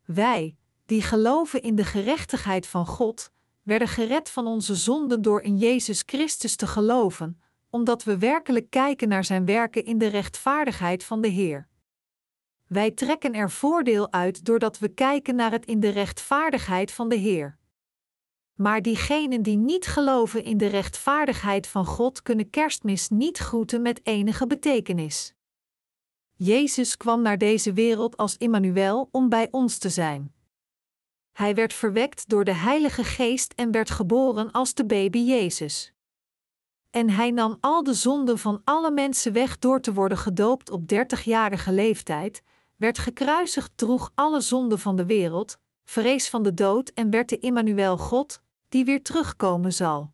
Wij, 0.05 0.55
die 0.85 1.01
geloven 1.01 1.61
in 1.61 1.75
de 1.75 1.85
gerechtigheid 1.85 2.67
van 2.67 2.85
God, 2.85 3.31
werden 3.71 3.87
gered 3.87 4.29
van 4.29 4.47
onze 4.47 4.75
zonden 4.75 5.21
door 5.21 5.41
in 5.41 5.57
Jezus 5.57 6.03
Christus 6.05 6.55
te 6.55 6.67
geloven, 6.67 7.41
omdat 7.69 8.03
we 8.03 8.17
werkelijk 8.17 8.69
kijken 8.69 9.07
naar 9.07 9.23
Zijn 9.23 9.45
werken 9.45 9.85
in 9.85 9.97
de 9.97 10.07
rechtvaardigheid 10.07 11.03
van 11.03 11.21
de 11.21 11.27
Heer. 11.27 11.67
Wij 12.67 12.91
trekken 12.91 13.33
er 13.33 13.51
voordeel 13.51 14.11
uit 14.11 14.45
doordat 14.45 14.79
we 14.79 14.87
kijken 14.87 15.35
naar 15.35 15.51
het 15.51 15.65
in 15.65 15.79
de 15.79 15.89
rechtvaardigheid 15.89 16.91
van 16.91 17.09
de 17.09 17.15
Heer. 17.15 17.57
Maar 18.53 18.81
diegenen 18.81 19.41
die 19.41 19.57
niet 19.57 19.85
geloven 19.85 20.43
in 20.43 20.57
de 20.57 20.67
rechtvaardigheid 20.67 21.67
van 21.67 21.85
God 21.85 22.21
kunnen 22.21 22.49
kerstmis 22.49 23.09
niet 23.09 23.37
groeten 23.37 23.81
met 23.81 23.99
enige 24.03 24.47
betekenis. 24.47 25.33
Jezus 26.33 26.97
kwam 26.97 27.21
naar 27.21 27.37
deze 27.37 27.73
wereld 27.73 28.17
als 28.17 28.37
Immanuel 28.37 29.09
om 29.11 29.29
bij 29.29 29.47
ons 29.51 29.77
te 29.77 29.89
zijn. 29.89 30.33
Hij 31.31 31.55
werd 31.55 31.73
verwekt 31.73 32.29
door 32.29 32.43
de 32.43 32.53
Heilige 32.53 33.03
Geest 33.03 33.53
en 33.53 33.71
werd 33.71 33.89
geboren 33.89 34.51
als 34.51 34.73
de 34.73 34.85
baby 34.85 35.19
Jezus. 35.19 35.93
En 36.89 37.09
hij 37.09 37.31
nam 37.31 37.57
al 37.59 37.83
de 37.83 37.93
zonden 37.93 38.39
van 38.39 38.61
alle 38.63 38.91
mensen 38.91 39.33
weg 39.33 39.59
door 39.59 39.81
te 39.81 39.93
worden 39.93 40.17
gedoopt 40.17 40.69
op 40.69 40.87
dertigjarige 40.87 41.71
leeftijd, 41.71 42.41
werd 42.75 42.97
gekruisigd, 42.97 43.71
droeg 43.75 44.11
alle 44.15 44.41
zonden 44.41 44.79
van 44.79 44.95
de 44.95 45.05
wereld, 45.05 45.57
vrees 45.83 46.29
van 46.29 46.43
de 46.43 46.53
dood 46.53 46.89
en 46.89 47.09
werd 47.09 47.29
de 47.29 47.39
Immanuel 47.39 47.97
God, 47.97 48.41
die 48.69 48.85
weer 48.85 49.03
terugkomen 49.03 49.73
zal. 49.73 50.11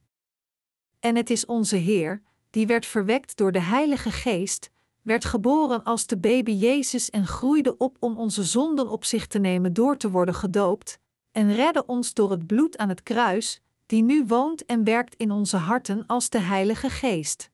En 1.00 1.16
het 1.16 1.30
is 1.30 1.46
onze 1.46 1.76
Heer, 1.76 2.24
die 2.50 2.68
werd 2.68 2.86
verwekt 2.86 3.38
door 3.38 3.52
de 3.52 3.62
Heilige 3.62 4.12
Geest, 4.12 4.72
werd 5.02 5.26
geboren 5.26 5.84
als 5.84 6.08
de 6.08 6.18
baby 6.18 6.52
Jezus 6.52 7.10
en 7.10 7.28
groeide 7.28 7.78
op 7.78 7.98
om 8.00 8.18
onze 8.18 8.44
zonden 8.44 8.90
op 8.90 9.06
zich 9.06 9.28
te 9.28 9.40
nemen 9.40 9.74
door 9.74 9.98
te 9.98 10.10
worden 10.10 10.36
gedoopt, 10.36 11.00
en 11.38 11.54
redde 11.54 11.86
ons 11.86 12.14
door 12.14 12.32
het 12.32 12.48
bloed 12.48 12.78
aan 12.78 12.90
het 12.90 13.04
kruis, 13.04 13.62
die 13.86 14.04
nu 14.04 14.26
woont 14.26 14.66
en 14.66 14.84
werkt 14.84 15.16
in 15.16 15.32
onze 15.32 15.58
harten 15.58 16.04
als 16.08 16.30
de 16.30 16.40
Heilige 16.40 16.90
Geest. 16.90 17.50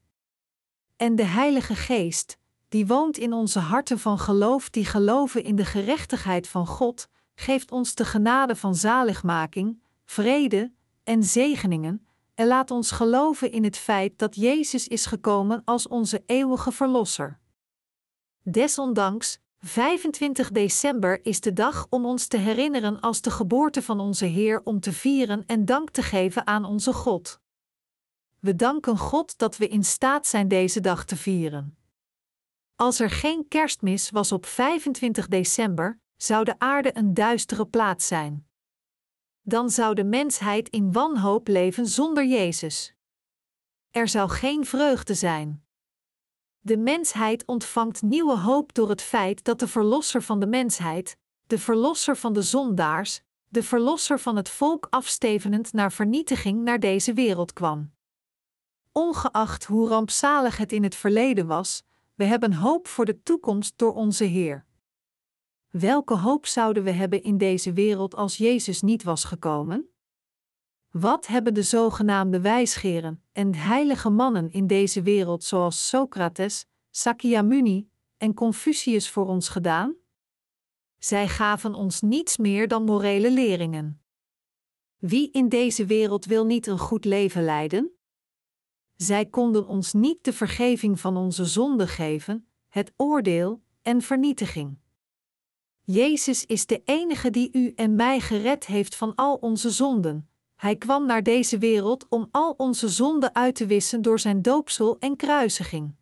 En 0.96 1.16
de 1.16 1.24
Heilige 1.24 1.76
Geest, 1.76 2.38
die 2.70 2.88
woont 2.88 3.18
in 3.18 3.34
onze 3.34 3.60
harten 3.60 4.00
van 4.00 4.20
geloof, 4.20 4.70
die 4.70 4.86
geloven 4.86 5.44
in 5.44 5.56
de 5.56 5.66
gerechtigheid 5.66 6.48
van 6.48 6.68
God, 6.68 7.08
geeft 7.36 7.72
ons 7.72 7.96
de 7.96 8.06
genade 8.06 8.56
van 8.56 8.76
zaligmaking, 8.76 9.82
vrede 10.06 10.74
en 11.04 11.24
zegeningen, 11.24 12.08
en 12.34 12.48
laat 12.48 12.72
ons 12.72 12.92
geloven 12.92 13.52
in 13.52 13.64
het 13.64 13.78
feit 13.78 14.20
dat 14.20 14.36
Jezus 14.36 14.88
is 14.88 15.06
gekomen 15.06 15.62
als 15.66 15.88
onze 15.88 16.24
eeuwige 16.26 16.72
Verlosser. 16.72 17.40
Desondanks, 18.44 19.40
25 19.66 20.52
december 20.52 21.26
is 21.26 21.42
de 21.42 21.54
dag 21.54 21.88
om 21.90 22.06
ons 22.06 22.28
te 22.28 22.38
herinneren 22.38 23.00
als 23.00 23.22
de 23.22 23.32
geboorte 23.32 23.82
van 23.82 24.00
onze 24.00 24.26
Heer 24.26 24.62
om 24.64 24.80
te 24.80 24.94
vieren 24.94 25.44
en 25.46 25.66
dank 25.66 25.90
te 25.90 26.02
geven 26.02 26.48
aan 26.48 26.66
onze 26.66 26.94
God. 26.94 27.40
We 28.40 28.56
danken 28.56 28.98
God 28.98 29.38
dat 29.38 29.58
we 29.58 29.68
in 29.68 29.84
staat 29.84 30.28
zijn 30.28 30.48
deze 30.48 30.80
dag 30.80 31.06
te 31.06 31.16
vieren. 31.16 31.78
Als 32.76 33.00
er 33.00 33.10
geen 33.10 33.48
kerstmis 33.48 34.10
was 34.10 34.32
op 34.32 34.46
25 34.46 35.28
december, 35.28 36.00
zou 36.16 36.44
de 36.44 36.60
aarde 36.60 36.98
een 36.98 37.14
duistere 37.14 37.66
plaats 37.68 38.08
zijn. 38.08 38.48
Dan 39.42 39.70
zou 39.70 39.96
de 39.96 40.04
mensheid 40.04 40.70
in 40.70 40.92
wanhoop 40.92 41.48
leven 41.48 41.88
zonder 41.88 42.26
Jezus. 42.26 42.94
Er 43.92 44.08
zou 44.08 44.30
geen 44.30 44.66
vreugde 44.66 45.14
zijn. 45.14 45.63
De 46.66 46.78
mensheid 46.78 47.46
ontvangt 47.46 48.02
nieuwe 48.02 48.38
hoop 48.38 48.74
door 48.74 48.90
het 48.90 49.02
feit 49.02 49.44
dat 49.44 49.60
de 49.60 49.68
Verlosser 49.68 50.22
van 50.22 50.40
de 50.40 50.48
mensheid, 50.48 51.18
de 51.48 51.60
Verlosser 51.60 52.18
van 52.18 52.34
de 52.34 52.42
zondaars, 52.42 53.22
de 53.48 53.64
Verlosser 53.64 54.20
van 54.20 54.36
het 54.36 54.50
volk 54.50 54.88
afstevenend 54.90 55.74
naar 55.74 55.92
vernietiging 55.92 56.64
naar 56.64 56.80
deze 56.80 57.14
wereld 57.14 57.54
kwam. 57.54 57.92
Ongeacht 58.92 59.66
hoe 59.66 59.88
rampzalig 59.88 60.58
het 60.58 60.72
in 60.72 60.84
het 60.84 60.96
verleden 60.96 61.48
was, 61.48 61.84
we 62.16 62.24
hebben 62.24 62.54
hoop 62.54 62.88
voor 62.88 63.06
de 63.06 63.24
toekomst 63.24 63.78
door 63.78 63.94
onze 63.94 64.24
Heer. 64.24 64.66
Welke 65.70 66.18
hoop 66.18 66.46
zouden 66.46 66.84
we 66.84 66.92
hebben 66.92 67.24
in 67.24 67.38
deze 67.38 67.74
wereld 67.74 68.16
als 68.16 68.38
Jezus 68.38 68.82
niet 68.82 69.04
was 69.04 69.24
gekomen? 69.24 69.93
Wat 70.94 71.28
hebben 71.28 71.54
de 71.54 71.64
zogenaamde 71.64 72.42
wijsgeren 72.42 73.24
en 73.32 73.56
heilige 73.56 74.10
mannen 74.10 74.52
in 74.52 74.68
deze 74.68 75.02
wereld 75.02 75.44
zoals 75.44 75.88
Socrates, 75.88 76.66
Sakyamuni 76.90 77.90
en 78.18 78.34
Confucius 78.34 79.10
voor 79.10 79.28
ons 79.28 79.50
gedaan? 79.50 79.96
Zij 80.98 81.28
gaven 81.28 81.74
ons 81.74 82.02
niets 82.02 82.38
meer 82.38 82.68
dan 82.68 82.84
morele 82.84 83.32
leringen. 83.32 84.02
Wie 84.98 85.32
in 85.32 85.50
deze 85.50 85.86
wereld 85.86 86.26
wil 86.26 86.46
niet 86.46 86.68
een 86.68 86.80
goed 86.80 87.06
leven 87.06 87.44
leiden? 87.44 87.92
Zij 88.96 89.26
konden 89.26 89.68
ons 89.68 89.94
niet 89.94 90.24
de 90.24 90.34
vergeving 90.34 91.00
van 91.00 91.18
onze 91.18 91.46
zonden 91.46 91.88
geven, 91.88 92.48
het 92.68 92.94
oordeel 92.98 93.64
en 93.82 94.02
vernietiging. 94.02 94.78
Jezus 95.84 96.46
is 96.46 96.66
de 96.66 96.82
enige 96.86 97.30
die 97.30 97.50
u 97.52 97.72
en 97.76 97.96
mij 97.96 98.20
gered 98.20 98.66
heeft 98.66 98.96
van 98.96 99.16
al 99.16 99.36
onze 99.36 99.70
zonden. 99.70 100.28
Hij 100.64 100.76
kwam 100.76 101.06
naar 101.06 101.24
deze 101.24 101.58
wereld 101.58 102.06
om 102.10 102.28
al 102.32 102.54
onze 102.58 102.90
zonden 102.90 103.36
uit 103.36 103.56
te 103.56 103.66
wissen 103.66 104.02
door 104.02 104.20
zijn 104.20 104.42
doopsel 104.42 104.98
en 105.00 105.16
kruisiging. 105.16 105.96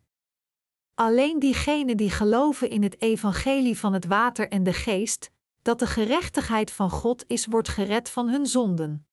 Alleen 0.94 1.40
diegenen 1.40 1.98
die 1.98 2.10
geloven 2.10 2.70
in 2.70 2.84
het 2.84 3.02
evangelie 3.02 3.78
van 3.78 3.94
het 3.94 4.06
water 4.06 4.50
en 4.50 4.64
de 4.64 4.74
geest, 4.74 5.32
dat 5.62 5.80
de 5.80 5.88
gerechtigheid 5.88 6.72
van 6.72 6.90
God 6.90 7.24
is, 7.28 7.46
wordt 7.46 7.68
gered 7.68 8.10
van 8.10 8.30
hun 8.30 8.46
zonden. 8.46 9.08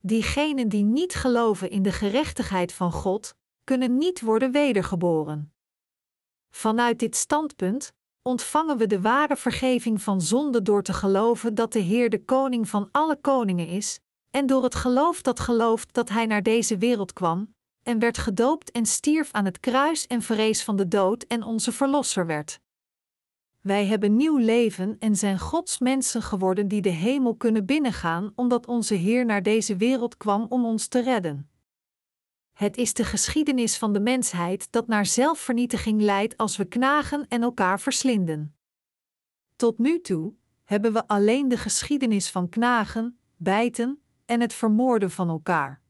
Diegenen 0.00 0.68
die 0.68 0.84
niet 0.84 1.14
geloven 1.14 1.70
in 1.70 1.82
de 1.82 1.92
gerechtigheid 1.92 2.72
van 2.72 2.92
God, 2.92 3.34
kunnen 3.64 3.98
niet 3.98 4.20
worden 4.20 4.52
wedergeboren. 4.52 5.52
Vanuit 6.50 6.98
dit 6.98 7.16
standpunt, 7.16 7.92
ontvangen 8.22 8.76
we 8.76 8.86
de 8.86 9.00
ware 9.00 9.36
vergeving 9.36 10.02
van 10.02 10.20
zonde 10.20 10.62
door 10.62 10.82
te 10.82 10.92
geloven 10.92 11.54
dat 11.54 11.72
de 11.72 11.80
Heer 11.80 12.10
de 12.10 12.24
koning 12.24 12.68
van 12.68 12.88
alle 12.90 13.16
koningen 13.20 13.66
is, 13.66 14.00
en 14.30 14.46
door 14.46 14.62
het 14.62 14.74
geloof 14.74 15.22
dat 15.22 15.40
gelooft 15.40 15.94
dat 15.94 16.08
Hij 16.08 16.26
naar 16.26 16.42
deze 16.42 16.78
wereld 16.78 17.12
kwam, 17.12 17.54
en 17.82 17.98
werd 17.98 18.18
gedoopt 18.18 18.70
en 18.70 18.86
stierf 18.86 19.32
aan 19.32 19.44
het 19.44 19.60
kruis 19.60 20.06
en 20.06 20.22
vrees 20.22 20.64
van 20.64 20.76
de 20.76 20.88
dood 20.88 21.22
en 21.22 21.42
onze 21.42 21.72
verlosser 21.72 22.26
werd. 22.26 22.60
Wij 23.60 23.86
hebben 23.86 24.16
nieuw 24.16 24.36
leven 24.36 24.96
en 24.98 25.16
zijn 25.16 25.38
Gods 25.38 25.78
mensen 25.78 26.22
geworden 26.22 26.68
die 26.68 26.80
de 26.80 26.88
hemel 26.88 27.34
kunnen 27.34 27.66
binnengaan, 27.66 28.32
omdat 28.34 28.66
onze 28.66 28.94
Heer 28.94 29.24
naar 29.24 29.42
deze 29.42 29.76
wereld 29.76 30.16
kwam 30.16 30.46
om 30.48 30.64
ons 30.64 30.86
te 30.86 31.02
redden. 31.02 31.50
Het 32.52 32.76
is 32.76 32.94
de 32.94 33.04
geschiedenis 33.04 33.78
van 33.78 33.92
de 33.92 34.00
mensheid 34.00 34.72
dat 34.72 34.86
naar 34.86 35.06
zelfvernietiging 35.06 36.00
leidt 36.00 36.36
als 36.36 36.56
we 36.56 36.64
knagen 36.64 37.28
en 37.28 37.42
elkaar 37.42 37.80
verslinden. 37.80 38.56
Tot 39.56 39.78
nu 39.78 40.00
toe 40.00 40.34
hebben 40.64 40.92
we 40.92 41.06
alleen 41.06 41.48
de 41.48 41.56
geschiedenis 41.56 42.30
van 42.30 42.48
knagen, 42.48 43.18
bijten 43.36 44.02
en 44.28 44.40
het 44.40 44.52
vermoorden 44.52 45.10
van 45.10 45.28
elkaar. 45.28 45.82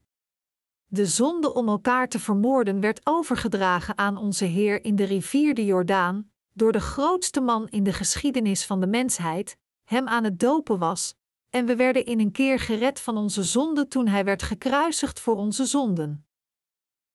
De 0.86 1.06
zonde 1.06 1.54
om 1.54 1.68
elkaar 1.68 2.08
te 2.08 2.18
vermoorden 2.18 2.80
werd 2.80 3.00
overgedragen 3.06 3.98
aan 3.98 4.16
onze 4.16 4.44
Heer 4.44 4.84
in 4.84 4.96
de 4.96 5.04
rivier 5.04 5.54
de 5.54 5.64
Jordaan, 5.64 6.30
door 6.52 6.72
de 6.72 6.80
grootste 6.80 7.40
man 7.40 7.68
in 7.68 7.84
de 7.84 7.92
geschiedenis 7.92 8.66
van 8.66 8.80
de 8.80 8.86
mensheid, 8.86 9.56
hem 9.84 10.08
aan 10.08 10.24
het 10.24 10.38
dopen 10.38 10.78
was, 10.78 11.14
en 11.50 11.66
we 11.66 11.76
werden 11.76 12.04
in 12.04 12.20
een 12.20 12.32
keer 12.32 12.58
gered 12.58 13.00
van 13.00 13.16
onze 13.16 13.42
zonde 13.42 13.88
toen 13.88 14.06
hij 14.06 14.24
werd 14.24 14.42
gekruisigd 14.42 15.20
voor 15.20 15.36
onze 15.36 15.64
zonden. 15.64 16.26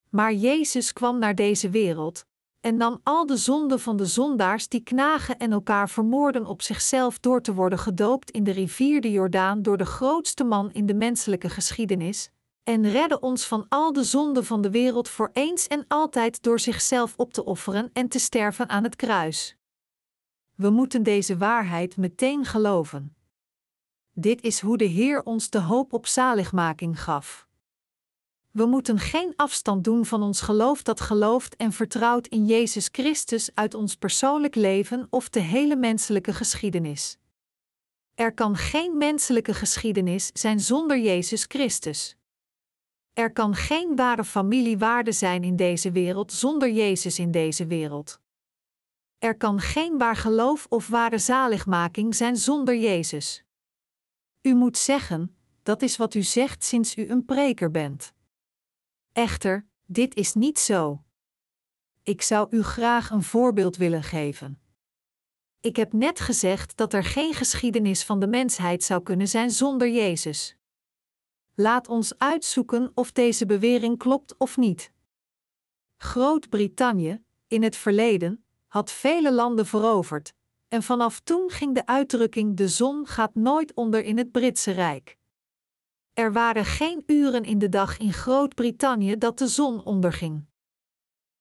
Maar 0.10 0.34
Jezus 0.34 0.94
kwam 0.94 1.20
naar 1.20 1.36
deze 1.36 1.70
wereld 1.70 2.26
en 2.64 2.78
nam 2.78 3.00
al 3.04 3.26
de 3.26 3.38
zonden 3.38 3.80
van 3.80 3.98
de 3.98 4.06
zondaars 4.06 4.68
die 4.68 4.84
knagen 4.84 5.38
en 5.38 5.52
elkaar 5.52 5.90
vermoorden 5.90 6.46
op 6.46 6.62
zichzelf 6.62 7.20
door 7.20 7.42
te 7.42 7.54
worden 7.54 7.80
gedoopt 7.80 8.32
in 8.32 8.44
de 8.44 8.52
rivier 8.52 9.02
de 9.02 9.12
Jordaan 9.12 9.62
door 9.62 9.78
de 9.78 9.86
grootste 9.86 10.44
man 10.44 10.72
in 10.72 10.86
de 10.86 10.94
menselijke 10.94 11.50
geschiedenis, 11.50 12.30
en 12.64 12.90
redde 12.90 13.20
ons 13.20 13.48
van 13.48 13.66
al 13.70 13.94
de 13.94 14.04
zonden 14.04 14.46
van 14.46 14.62
de 14.62 14.70
wereld 14.70 15.10
voor 15.10 15.30
eens 15.34 15.68
en 15.68 15.86
altijd 15.88 16.44
door 16.44 16.60
zichzelf 16.60 17.14
op 17.18 17.34
te 17.34 17.46
offeren 17.46 17.90
en 17.94 18.08
te 18.08 18.20
sterven 18.20 18.70
aan 18.70 18.84
het 18.84 18.96
kruis. 18.96 19.58
We 20.56 20.70
moeten 20.70 21.04
deze 21.04 21.38
waarheid 21.38 21.98
meteen 21.98 22.46
geloven. 22.46 23.16
Dit 24.14 24.42
is 24.42 24.60
hoe 24.60 24.78
de 24.78 24.86
Heer 24.86 25.24
ons 25.24 25.50
de 25.50 25.60
hoop 25.60 25.94
op 25.94 26.08
zaligmaking 26.08 27.04
gaf. 27.04 27.48
We 28.54 28.66
moeten 28.66 29.00
geen 29.00 29.34
afstand 29.36 29.84
doen 29.84 30.06
van 30.06 30.24
ons 30.24 30.42
geloof 30.42 30.84
dat 30.84 31.02
gelooft 31.02 31.56
en 31.56 31.72
vertrouwt 31.72 32.28
in 32.28 32.46
Jezus 32.46 32.90
Christus 32.92 33.50
uit 33.54 33.74
ons 33.74 33.96
persoonlijk 33.96 34.56
leven 34.56 35.08
of 35.10 35.30
de 35.30 35.40
hele 35.40 35.76
menselijke 35.76 36.34
geschiedenis. 36.34 37.18
Er 38.16 38.34
kan 38.34 38.56
geen 38.56 38.98
menselijke 38.98 39.54
geschiedenis 39.54 40.30
zijn 40.34 40.60
zonder 40.60 41.00
Jezus 41.00 41.44
Christus. 41.44 42.18
Er 43.14 43.32
kan 43.32 43.56
geen 43.56 43.96
ware 43.96 44.24
familiewaarde 44.24 45.12
zijn 45.12 45.44
in 45.44 45.56
deze 45.56 45.92
wereld 45.92 46.32
zonder 46.32 46.72
Jezus 46.72 47.20
in 47.20 47.32
deze 47.32 47.68
wereld. 47.68 48.20
Er 49.18 49.38
kan 49.38 49.60
geen 49.60 49.98
waar 49.98 50.16
geloof 50.16 50.66
of 50.70 50.88
ware 50.88 51.18
zaligmaking 51.18 52.16
zijn 52.16 52.38
zonder 52.38 52.76
Jezus. 52.76 53.44
U 54.42 54.54
moet 54.56 54.78
zeggen, 54.78 55.36
dat 55.64 55.82
is 55.82 55.98
wat 55.98 56.14
u 56.14 56.22
zegt 56.22 56.64
sinds 56.64 56.96
u 56.98 57.10
een 57.10 57.26
preker 57.26 57.72
bent. 57.72 58.14
Echter, 59.14 59.66
dit 59.86 60.16
is 60.16 60.34
niet 60.34 60.60
zo. 60.60 61.04
Ik 62.04 62.22
zou 62.22 62.48
u 62.50 62.64
graag 62.64 63.10
een 63.10 63.24
voorbeeld 63.24 63.78
willen 63.78 64.04
geven. 64.04 64.62
Ik 65.60 65.76
heb 65.76 65.94
net 65.94 66.20
gezegd 66.20 66.78
dat 66.78 66.94
er 66.94 67.04
geen 67.04 67.34
geschiedenis 67.34 68.04
van 68.04 68.20
de 68.20 68.28
mensheid 68.28 68.84
zou 68.84 69.04
kunnen 69.04 69.28
zijn 69.28 69.52
zonder 69.52 69.90
Jezus. 69.90 70.56
Laat 71.56 71.88
ons 71.88 72.18
uitzoeken 72.18 72.92
of 72.94 73.12
deze 73.12 73.46
bewering 73.46 73.98
klopt 73.98 74.38
of 74.38 74.58
niet. 74.58 74.92
Groot-Brittannië, 75.98 77.24
in 77.48 77.64
het 77.64 77.76
verleden, 77.76 78.46
had 78.68 78.92
vele 78.92 79.34
landen 79.34 79.66
veroverd, 79.66 80.34
en 80.68 80.84
vanaf 80.84 81.20
toen 81.20 81.50
ging 81.50 81.76
de 81.76 81.86
uitdrukking 81.86 82.58
de 82.58 82.68
zon 82.68 83.08
gaat 83.08 83.36
nooit 83.36 83.74
onder 83.74 84.04
in 84.04 84.18
het 84.18 84.32
Britse 84.32 84.72
Rijk. 84.72 85.18
Er 86.14 86.34
waren 86.34 86.66
geen 86.66 87.04
uren 87.06 87.44
in 87.44 87.60
de 87.60 87.70
dag 87.70 87.98
in 87.98 88.14
Groot-Brittannië 88.14 89.18
dat 89.18 89.38
de 89.38 89.48
zon 89.48 89.84
onderging. 89.84 90.46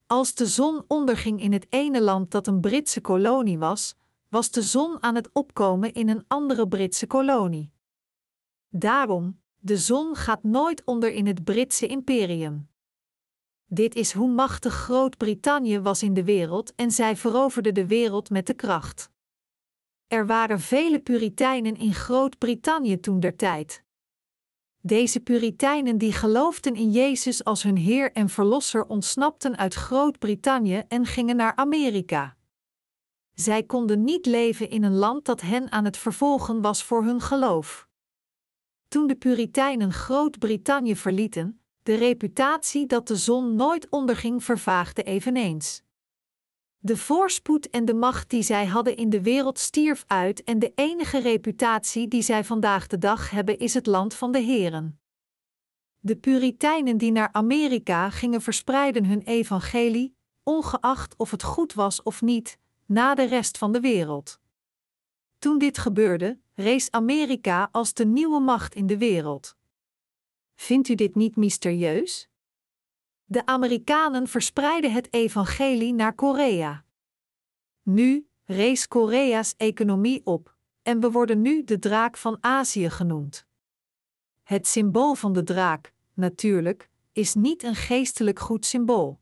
Als 0.07 0.35
de 0.35 0.47
zon 0.47 0.85
onderging 0.87 1.41
in 1.41 1.53
het 1.53 1.67
ene 1.69 2.03
land 2.03 2.31
dat 2.31 2.47
een 2.47 2.61
Britse 2.61 3.01
kolonie 3.01 3.59
was, 3.59 3.95
was 4.29 4.51
de 4.51 4.63
zon 4.63 5.03
aan 5.03 5.15
het 5.15 5.31
opkomen 5.33 5.93
in 5.93 6.09
een 6.09 6.25
andere 6.29 6.69
Britse 6.69 7.07
kolonie. 7.07 7.73
Daarom, 8.69 9.41
de 9.59 9.77
zon 9.77 10.17
gaat 10.17 10.43
nooit 10.43 10.85
onder 10.85 11.13
in 11.13 11.27
het 11.27 11.45
Britse 11.45 11.87
imperium. 11.87 12.69
Dit 13.67 13.95
is 13.95 14.13
hoe 14.13 14.31
machtig 14.31 14.75
Groot-Brittannië 14.75 15.81
was 15.81 16.03
in 16.03 16.15
de 16.15 16.25
wereld 16.25 16.75
en 16.75 16.91
zij 16.91 17.17
veroverden 17.17 17.75
de 17.75 17.87
wereld 17.87 18.31
met 18.31 18.47
de 18.47 18.55
kracht. 18.55 19.11
Er 20.07 20.27
waren 20.27 20.61
vele 20.61 21.01
Puritijnen 21.01 21.77
in 21.77 21.95
Groot-Brittannië 21.95 23.01
toen 23.01 23.21
der 23.21 23.37
tijd. 23.37 23.82
Deze 24.85 25.21
Puritijnen 25.21 25.99
die 25.99 26.13
geloofden 26.13 26.75
in 26.75 26.91
Jezus 26.91 27.45
als 27.45 27.63
hun 27.63 27.77
Heer 27.77 28.13
en 28.13 28.29
Verlosser 28.29 28.85
ontsnapten 28.87 29.57
uit 29.57 29.75
Groot-Brittannië 29.75 30.83
en 30.89 31.07
gingen 31.07 31.37
naar 31.37 31.57
Amerika. 31.57 32.37
Zij 33.35 33.63
konden 33.63 34.05
niet 34.05 34.27
leven 34.27 34.71
in 34.71 34.83
een 34.83 34.95
land 34.95 35.25
dat 35.25 35.41
hen 35.41 35.73
aan 35.73 35.85
het 35.85 35.97
vervolgen 35.97 36.61
was 36.61 36.83
voor 36.83 37.05
hun 37.05 37.21
geloof. 37.21 37.89
Toen 38.89 39.07
de 39.07 39.17
Puritijnen 39.17 39.93
Groot-Brittannië 39.93 40.97
verlieten, 40.97 41.61
de 41.83 41.95
reputatie 41.95 42.87
dat 42.87 43.09
de 43.09 43.17
zon 43.17 43.55
nooit 43.57 43.89
onderging 43.91 44.45
vervaagde 44.45 45.03
eveneens. 45.03 45.83
De 46.85 46.97
voorspoed 46.97 47.71
en 47.71 47.85
de 47.85 47.95
macht 47.95 48.31
die 48.31 48.43
zij 48.43 48.67
hadden 48.67 48.97
in 48.97 49.11
de 49.11 49.23
wereld 49.23 49.59
stierf 49.59 50.05
uit 50.07 50.45
en 50.45 50.59
de 50.59 50.73
enige 50.75 51.21
reputatie 51.21 52.09
die 52.09 52.23
zij 52.23 52.45
vandaag 52.45 52.87
de 52.87 52.99
dag 52.99 53.31
hebben 53.31 53.59
is 53.59 53.75
het 53.75 53.87
land 53.87 54.15
van 54.15 54.33
de 54.33 54.39
Heren. 54.39 55.01
De 55.99 56.17
Puritijnen 56.17 56.97
die 56.97 57.13
naar 57.13 57.29
Amerika 57.33 58.11
gingen 58.11 58.41
verspreiden 58.41 59.05
hun 59.05 59.23
evangelie, 59.23 60.17
ongeacht 60.43 61.17
of 61.17 61.31
het 61.31 61.43
goed 61.43 61.73
was 61.73 62.03
of 62.03 62.23
niet, 62.23 62.59
na 62.87 63.15
de 63.15 63.25
rest 63.25 63.59
van 63.59 63.73
de 63.73 63.81
wereld. 63.81 64.41
Toen 65.39 65.59
dit 65.59 65.79
gebeurde, 65.79 66.39
rees 66.55 66.91
Amerika 66.91 67.69
als 67.73 67.95
de 67.95 68.07
nieuwe 68.07 68.41
macht 68.41 68.75
in 68.75 68.87
de 68.87 68.99
wereld. 68.99 69.57
Vindt 70.55 70.89
u 70.89 70.95
dit 70.95 71.15
niet 71.15 71.37
mysterieus? 71.37 72.31
De 73.33 73.47
Amerikanen 73.47 74.29
verspreidden 74.29 74.93
het 74.93 75.13
evangelie 75.13 75.95
naar 75.95 76.15
Korea. 76.15 76.85
Nu 77.83 78.29
rees 78.45 78.89
Korea's 78.89 79.55
economie 79.57 80.21
op, 80.25 80.57
en 80.83 81.01
we 81.01 81.11
worden 81.11 81.41
nu 81.41 81.65
de 81.65 81.79
draak 81.79 82.17
van 82.17 82.39
Azië 82.41 82.91
genoemd. 82.91 83.47
Het 84.43 84.67
symbool 84.67 85.15
van 85.15 85.33
de 85.33 85.43
draak, 85.43 85.93
natuurlijk, 86.15 86.91
is 87.13 87.35
niet 87.35 87.63
een 87.63 87.75
geestelijk 87.75 88.39
goed 88.39 88.67
symbool. 88.67 89.21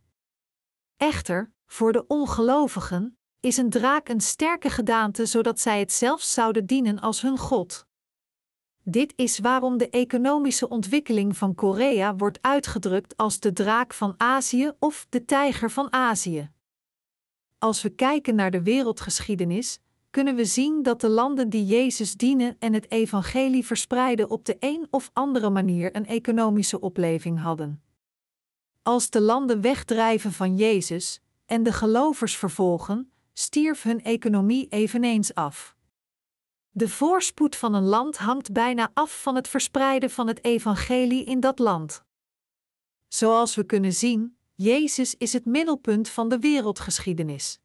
Echter, 0.96 1.53
voor 1.66 1.92
de 1.92 2.07
ongelovigen 2.07 3.18
is 3.40 3.57
een 3.57 3.70
draak 3.70 4.09
een 4.09 4.20
sterke 4.20 4.70
gedaante 4.70 5.27
zodat 5.27 5.61
zij 5.61 5.79
het 5.79 5.92
zelfs 5.92 6.35
zouden 6.35 6.66
dienen 6.66 7.01
als 7.01 7.23
hun 7.23 7.38
god. 7.38 7.87
Dit 8.90 9.12
is 9.16 9.38
waarom 9.38 9.76
de 9.79 9.90
economische 9.90 10.68
ontwikkeling 10.68 11.37
van 11.37 11.55
Korea 11.55 12.16
wordt 12.16 12.38
uitgedrukt 12.40 13.16
als 13.16 13.40
de 13.40 13.53
draak 13.53 13.94
van 13.94 14.14
Azië 14.16 14.72
of 14.79 15.07
de 15.09 15.24
tijger 15.24 15.70
van 15.70 15.92
Azië. 15.92 16.50
Als 17.59 17.83
we 17.83 17.90
kijken 17.90 18.35
naar 18.35 18.50
de 18.50 18.62
wereldgeschiedenis, 18.62 19.81
kunnen 20.11 20.35
we 20.35 20.44
zien 20.44 20.83
dat 20.83 21.00
de 21.00 21.09
landen 21.09 21.48
die 21.48 21.64
Jezus 21.64 22.14
dienen 22.14 22.57
en 22.59 22.72
het 22.72 22.90
evangelie 22.90 23.66
verspreiden 23.66 24.31
op 24.31 24.44
de 24.44 24.57
een 24.61 24.87
of 24.90 25.11
andere 25.12 25.50
manier 25.50 25.96
een 25.96 26.07
economische 26.07 26.81
opleving 26.81 27.40
hadden. 27.40 27.83
Als 28.83 29.11
de 29.11 29.20
landen 29.20 29.61
wegdrijven 29.61 30.33
van 30.33 30.57
Jezus 30.57 31.20
en 31.46 31.62
de 31.62 31.72
gelovers 31.72 32.37
vervolgen, 32.37 33.12
stierf 33.33 33.83
hun 33.83 34.03
economie 34.03 34.66
eveneens 34.68 35.35
af. 35.35 35.79
De 36.70 36.88
voorspoed 36.88 37.56
van 37.56 37.74
een 37.74 37.85
land 37.85 38.16
hangt 38.16 38.52
bijna 38.52 38.90
af 38.94 39.22
van 39.22 39.35
het 39.35 39.48
verspreiden 39.48 40.11
van 40.11 40.26
het 40.26 40.44
evangelie 40.44 41.24
in 41.24 41.40
dat 41.40 41.59
land. 41.59 42.04
Zoals 43.09 43.54
we 43.54 43.64
kunnen 43.64 43.92
zien, 43.92 44.37
Jezus 44.54 45.14
is 45.14 45.33
het 45.33 45.44
middelpunt 45.44 46.09
van 46.09 46.28
de 46.28 46.38
wereldgeschiedenis. 46.38 47.61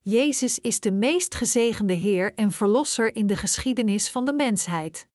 Jezus 0.00 0.58
is 0.58 0.80
de 0.80 0.92
meest 0.92 1.34
gezegende 1.34 1.92
Heer 1.92 2.34
en 2.34 2.52
Verlosser 2.52 3.16
in 3.16 3.26
de 3.26 3.36
geschiedenis 3.36 4.10
van 4.10 4.24
de 4.24 4.32
mensheid. 4.32 5.08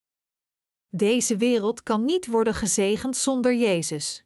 Deze 0.89 1.37
wereld 1.37 1.83
kan 1.83 2.05
niet 2.05 2.27
worden 2.27 2.53
gezegend 2.53 3.17
zonder 3.17 3.55
Jezus. 3.55 4.23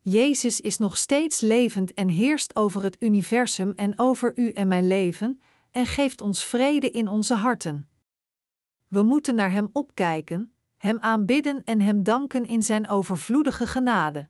Jezus 0.00 0.60
is 0.60 0.78
nog 0.78 0.96
steeds 0.96 1.40
levend 1.40 1.94
en 1.94 2.08
heerst 2.08 2.56
over 2.56 2.82
het 2.82 2.96
universum 2.98 3.72
en 3.76 3.98
over 3.98 4.32
u 4.34 4.50
en 4.50 4.68
mijn 4.68 4.86
leven, 4.86 5.42
en 5.72 5.86
geeft 5.86 6.20
ons 6.20 6.44
vrede 6.44 6.90
in 6.90 7.08
onze 7.08 7.34
harten. 7.34 7.88
We 8.88 9.02
moeten 9.02 9.34
naar 9.34 9.50
Hem 9.50 9.68
opkijken, 9.72 10.54
Hem 10.76 10.98
aanbidden 10.98 11.64
en 11.64 11.80
Hem 11.80 12.02
danken 12.02 12.46
in 12.46 12.62
Zijn 12.62 12.88
overvloedige 12.88 13.66
genade. 13.66 14.28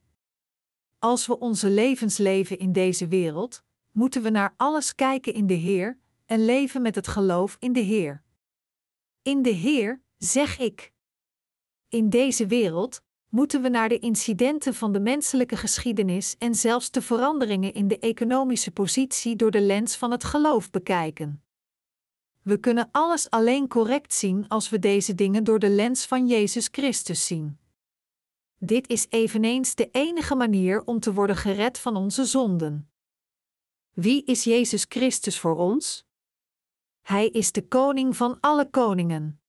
Als 0.99 1.27
we 1.27 1.39
onze 1.39 1.71
levens 1.71 2.19
leven 2.19 2.59
in 2.59 2.73
deze 2.73 3.09
wereld, 3.09 3.65
moeten 3.91 4.23
we 4.23 4.31
naar 4.31 4.55
alles 4.57 4.95
kijken 4.95 5.35
in 5.35 5.47
de 5.47 5.55
Heer 5.55 5.99
en 6.27 6.45
leven 6.45 6.83
met 6.83 6.95
het 6.95 7.09
geloof 7.09 7.57
in 7.59 7.73
de 7.73 7.81
Heer. 7.81 8.23
In 9.23 9.43
de 9.43 9.51
Heer, 9.51 10.03
zeg 10.19 10.59
ik. 10.59 10.93
In 11.89 12.11
deze 12.11 12.47
wereld 12.47 13.03
moeten 13.33 13.63
we 13.63 13.69
naar 13.69 13.89
de 13.89 13.99
incidenten 13.99 14.75
van 14.75 14.93
de 14.93 15.01
menselijke 15.01 15.57
geschiedenis 15.57 16.37
en 16.39 16.55
zelfs 16.55 16.91
de 16.91 17.03
veranderingen 17.03 17.75
in 17.75 17.89
de 17.89 17.99
economische 17.99 18.71
positie 18.71 19.37
door 19.37 19.51
de 19.51 19.61
lens 19.61 19.97
van 19.97 20.11
het 20.11 20.25
geloof 20.25 20.71
bekijken. 20.71 21.45
We 22.43 22.59
kunnen 22.59 22.89
alles 22.91 23.31
alleen 23.31 23.69
correct 23.69 24.15
zien 24.15 24.49
als 24.49 24.69
we 24.69 24.79
deze 24.79 25.15
dingen 25.15 25.45
door 25.45 25.59
de 25.59 25.69
lens 25.69 26.07
van 26.07 26.27
Jezus 26.27 26.69
Christus 26.71 27.27
zien. 27.27 27.59
Dit 28.59 28.89
is 28.89 29.07
eveneens 29.11 29.75
de 29.75 29.89
enige 29.91 30.35
manier 30.35 30.85
om 30.85 31.01
te 31.01 31.13
worden 31.13 31.37
gered 31.37 31.79
van 31.79 31.97
onze 31.97 32.25
zonden. 32.25 32.91
Wie 33.93 34.25
is 34.25 34.45
Jezus 34.45 34.87
Christus 34.89 35.39
voor 35.39 35.57
ons? 35.57 36.07
Hij 37.01 37.29
is 37.29 37.53
de 37.53 37.69
koning 37.69 38.17
van 38.17 38.41
alle 38.41 38.71
koningen. 38.71 39.42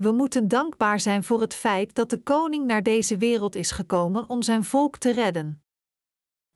We 0.00 0.12
moeten 0.12 0.48
dankbaar 0.48 1.00
zijn 1.00 1.24
voor 1.24 1.40
het 1.40 1.54
feit 1.54 1.94
dat 1.94 2.10
de 2.10 2.22
koning 2.22 2.66
naar 2.66 2.82
deze 2.82 3.16
wereld 3.16 3.54
is 3.54 3.70
gekomen 3.70 4.28
om 4.28 4.42
zijn 4.42 4.64
volk 4.64 4.96
te 4.96 5.10
redden. 5.10 5.62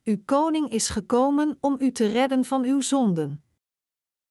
Uw 0.03 0.17
koning 0.25 0.69
is 0.69 0.89
gekomen 0.89 1.57
om 1.59 1.77
u 1.79 1.91
te 1.91 2.07
redden 2.07 2.45
van 2.45 2.63
uw 2.63 2.81
zonden. 2.81 3.43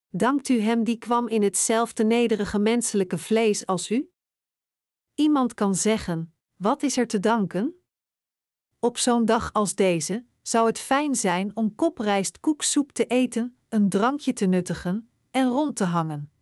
Dankt 0.08 0.48
u 0.48 0.60
hem 0.60 0.84
die 0.84 0.98
kwam 0.98 1.28
in 1.28 1.42
hetzelfde 1.42 2.04
nederige 2.04 2.58
menselijke 2.58 3.18
vlees 3.18 3.66
als 3.66 3.90
u? 3.90 4.10
Iemand 5.14 5.54
kan 5.54 5.74
zeggen: 5.74 6.34
Wat 6.56 6.82
is 6.82 6.96
er 6.96 7.06
te 7.06 7.20
danken? 7.20 7.74
Op 8.78 8.98
zo'n 8.98 9.24
dag 9.24 9.52
als 9.52 9.74
deze 9.74 10.26
zou 10.42 10.66
het 10.66 10.78
fijn 10.78 11.14
zijn 11.14 11.50
om 11.56 11.74
koprijst 11.74 12.40
koeksoep 12.40 12.92
te 12.92 13.06
eten, 13.06 13.58
een 13.68 13.88
drankje 13.88 14.32
te 14.32 14.46
nuttigen 14.46 15.10
en 15.30 15.48
rond 15.48 15.76
te 15.76 15.84
hangen. 15.84 16.33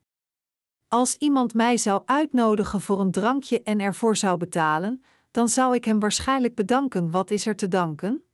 Als 0.93 1.17
iemand 1.17 1.55
mij 1.55 1.77
zou 1.77 2.03
uitnodigen 2.05 2.81
voor 2.81 3.01
een 3.01 3.11
drankje 3.11 3.63
en 3.63 3.81
ervoor 3.81 4.17
zou 4.17 4.37
betalen, 4.39 5.03
dan 5.31 5.49
zou 5.49 5.75
ik 5.75 5.85
hem 5.85 6.01
waarschijnlijk 6.01 6.55
bedanken. 6.55 7.11
Wat 7.11 7.31
is 7.31 7.47
er 7.47 7.57
te 7.57 7.69
danken? 7.69 8.25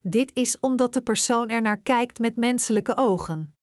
Dit 0.00 0.30
is 0.34 0.60
omdat 0.60 0.92
de 0.92 1.00
persoon 1.00 1.48
er 1.48 1.62
naar 1.62 1.80
kijkt 1.80 2.18
met 2.18 2.36
menselijke 2.36 2.96
ogen. 2.96 3.54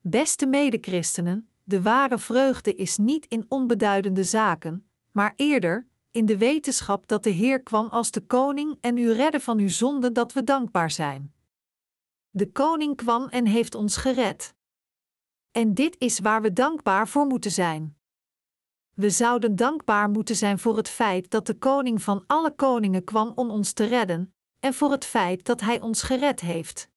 Beste 0.00 0.46
medechristenen, 0.46 1.48
de 1.62 1.82
ware 1.82 2.18
vreugde 2.18 2.74
is 2.74 2.96
niet 2.96 3.26
in 3.26 3.44
onbeduidende 3.48 4.24
zaken, 4.24 4.88
maar 5.10 5.32
eerder 5.36 5.86
in 6.10 6.26
de 6.26 6.38
wetenschap 6.38 7.08
dat 7.08 7.22
de 7.22 7.30
Heer 7.30 7.62
kwam 7.62 7.86
als 7.86 8.10
de 8.10 8.20
koning 8.20 8.78
en 8.80 8.96
u 8.96 9.12
redde 9.12 9.40
van 9.40 9.58
uw 9.58 9.68
zonde 9.68 10.12
dat 10.12 10.32
we 10.32 10.44
dankbaar 10.44 10.90
zijn. 10.90 11.32
De 12.30 12.52
koning 12.52 12.96
kwam 12.96 13.28
en 13.28 13.46
heeft 13.46 13.74
ons 13.74 13.96
gered. 13.96 14.54
En 15.50 15.74
dit 15.74 15.96
is 15.98 16.18
waar 16.18 16.42
we 16.42 16.52
dankbaar 16.52 17.08
voor 17.08 17.26
moeten 17.26 17.50
zijn. 17.50 17.96
We 18.94 19.10
zouden 19.10 19.56
dankbaar 19.56 20.10
moeten 20.10 20.36
zijn 20.36 20.58
voor 20.58 20.76
het 20.76 20.88
feit 20.88 21.30
dat 21.30 21.46
de 21.46 21.54
koning 21.54 22.02
van 22.02 22.24
alle 22.26 22.54
koningen 22.54 23.04
kwam 23.04 23.32
om 23.34 23.50
ons 23.50 23.72
te 23.72 23.84
redden, 23.84 24.34
en 24.58 24.74
voor 24.74 24.90
het 24.90 25.04
feit 25.04 25.44
dat 25.44 25.60
hij 25.60 25.80
ons 25.80 26.02
gered 26.02 26.40
heeft. 26.40 26.90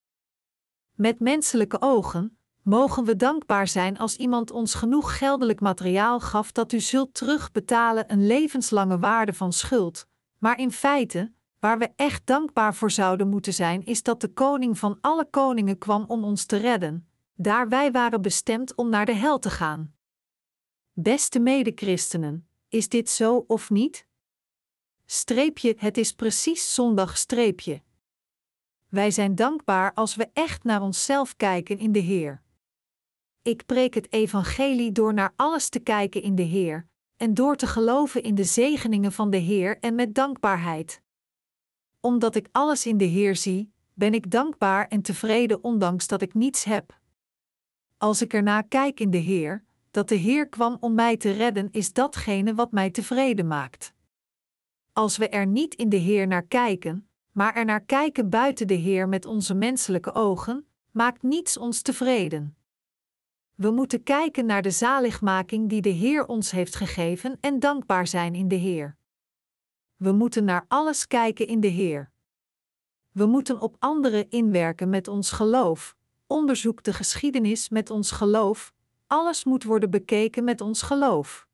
Met 0.94 1.20
menselijke 1.20 1.82
ogen 1.82 2.38
mogen 2.62 3.06
we 3.06 3.16
dankbaar 3.16 3.68
zijn 3.68 3.98
als 3.98 4.16
iemand 4.16 4.52
ons 4.52 4.74
genoeg 4.74 5.18
geldelijk 5.18 5.60
materiaal 5.60 6.20
gaf 6.20 6.52
dat 6.52 6.72
u 6.72 6.80
zult 6.80 7.14
terugbetalen 7.14 8.12
een 8.12 8.28
levenslange 8.28 9.00
waarde 9.00 9.34
van 9.34 9.54
schuld, 9.54 10.08
maar 10.38 10.60
in 10.60 10.72
feite, 10.72 11.32
waar 11.60 11.78
we 11.78 11.90
echt 11.96 12.26
dankbaar 12.26 12.76
voor 12.76 12.92
zouden 12.92 13.30
moeten 13.30 13.54
zijn, 13.54 13.86
is 13.86 14.04
dat 14.04 14.22
de 14.22 14.34
koning 14.34 14.78
van 14.78 14.98
alle 15.02 15.26
koningen 15.30 15.78
kwam 15.78 16.06
om 16.08 16.24
ons 16.24 16.46
te 16.46 16.58
redden, 16.58 17.08
daar 17.34 17.70
wij 17.70 17.92
waren 17.92 18.22
bestemd 18.22 18.76
om 18.76 18.90
naar 18.90 19.06
de 19.06 19.16
hel 19.16 19.40
te 19.40 19.50
gaan. 19.50 19.96
Beste 20.94 21.40
medechristenen, 21.40 22.48
is 22.68 22.90
dit 22.90 23.10
zo 23.10 23.44
of 23.48 23.70
niet? 23.70 24.08
Streepje, 25.06 25.76
het 25.78 25.98
is 25.98 26.14
precies 26.14 26.74
zondag 26.74 27.18
streepje. 27.18 27.82
Wij 28.90 29.12
zijn 29.12 29.36
dankbaar 29.36 29.94
als 29.94 30.16
we 30.16 30.30
echt 30.34 30.64
naar 30.64 30.82
onszelf 30.82 31.36
kijken 31.36 31.78
in 31.78 31.92
de 31.92 32.00
Heer. 32.00 32.42
Ik 33.42 33.66
preek 33.66 33.94
het 33.94 34.12
evangelie 34.12 34.92
door 34.92 35.14
naar 35.14 35.34
alles 35.36 35.70
te 35.70 35.80
kijken 35.80 36.22
in 36.22 36.36
de 36.36 36.42
Heer 36.42 36.88
en 37.18 37.34
door 37.34 37.56
te 37.56 37.68
geloven 37.68 38.24
in 38.24 38.36
de 38.36 38.44
zegeningen 38.44 39.12
van 39.12 39.30
de 39.30 39.38
Heer 39.38 39.80
en 39.80 39.96
met 39.96 40.16
dankbaarheid. 40.16 41.02
Omdat 42.00 42.36
ik 42.36 42.48
alles 42.52 42.86
in 42.86 42.98
de 42.98 43.06
Heer 43.06 43.36
zie, 43.36 43.74
ben 43.94 44.14
ik 44.14 44.32
dankbaar 44.32 44.88
en 44.88 45.02
tevreden 45.02 45.64
ondanks 45.64 46.08
dat 46.08 46.22
ik 46.22 46.34
niets 46.34 46.64
heb. 46.64 47.02
Als 48.04 48.22
ik 48.22 48.34
ernaar 48.34 48.64
kijk 48.64 49.00
in 49.00 49.10
de 49.10 49.18
Heer, 49.18 49.64
dat 49.92 50.10
de 50.10 50.16
Heer 50.16 50.48
kwam 50.48 50.78
om 50.80 50.94
mij 50.94 51.18
te 51.18 51.32
redden, 51.32 51.72
is 51.72 51.94
datgene 51.94 52.56
wat 52.56 52.72
mij 52.72 52.90
tevreden 52.90 53.48
maakt. 53.48 53.94
Als 54.94 55.18
we 55.18 55.30
er 55.30 55.48
niet 55.48 55.76
in 55.76 55.90
de 55.90 55.98
Heer 55.98 56.28
naar 56.28 56.44
kijken, 56.44 57.08
maar 57.32 57.56
er 57.56 57.66
naar 57.66 57.82
kijken 57.82 58.30
buiten 58.30 58.68
de 58.68 58.74
Heer 58.74 59.10
met 59.10 59.26
onze 59.26 59.54
menselijke 59.54 60.14
ogen, 60.14 60.68
maakt 60.92 61.24
niets 61.24 61.58
ons 61.58 61.82
tevreden. 61.82 62.56
We 63.56 63.72
moeten 63.72 64.04
kijken 64.04 64.46
naar 64.46 64.62
de 64.62 64.72
zaligmaking 64.72 65.70
die 65.70 65.82
de 65.82 65.90
Heer 65.90 66.26
ons 66.26 66.52
heeft 66.52 66.76
gegeven 66.76 67.38
en 67.42 67.60
dankbaar 67.60 68.08
zijn 68.08 68.36
in 68.36 68.48
de 68.48 68.56
Heer. 68.56 68.98
We 69.96 70.12
moeten 70.12 70.44
naar 70.44 70.66
alles 70.68 71.08
kijken 71.08 71.48
in 71.48 71.60
de 71.60 71.68
Heer. 71.68 72.12
We 73.12 73.26
moeten 73.26 73.62
op 73.62 73.76
anderen 73.80 74.30
inwerken 74.30 74.90
met 74.90 75.08
ons 75.08 75.32
geloof, 75.32 75.96
onderzoek 76.34 76.84
de 76.84 76.94
geschiedenis 76.94 77.70
met 77.70 77.90
ons 77.90 78.12
geloof, 78.12 78.74
alles 79.08 79.44
moet 79.44 79.64
worden 79.64 79.90
bekeken 79.90 80.44
met 80.44 80.62
ons 80.62 80.82
geloof. 80.82 81.48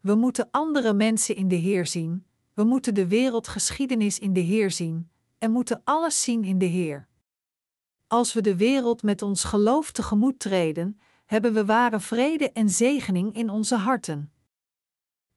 We 0.00 0.14
moeten 0.14 0.48
andere 0.50 0.92
mensen 0.92 1.36
in 1.36 1.48
de 1.48 1.54
Heer 1.54 1.86
zien, 1.86 2.26
we 2.54 2.64
moeten 2.64 2.94
de 2.94 3.06
wereldgeschiedenis 3.06 4.18
in 4.18 4.32
de 4.32 4.40
Heer 4.40 4.70
zien, 4.70 5.10
en 5.38 5.50
moeten 5.50 5.80
alles 5.84 6.22
zien 6.22 6.44
in 6.44 6.58
de 6.58 6.64
Heer. 6.64 7.08
Als 8.06 8.32
we 8.32 8.40
de 8.40 8.56
wereld 8.56 9.02
met 9.02 9.22
ons 9.22 9.44
geloof 9.44 9.92
tegemoet 9.92 10.38
treden, 10.38 11.00
hebben 11.24 11.52
we 11.52 11.64
ware 11.64 12.00
vrede 12.00 12.52
en 12.52 12.70
zegening 12.70 13.34
in 13.34 13.50
onze 13.50 13.76
harten. 13.76 14.32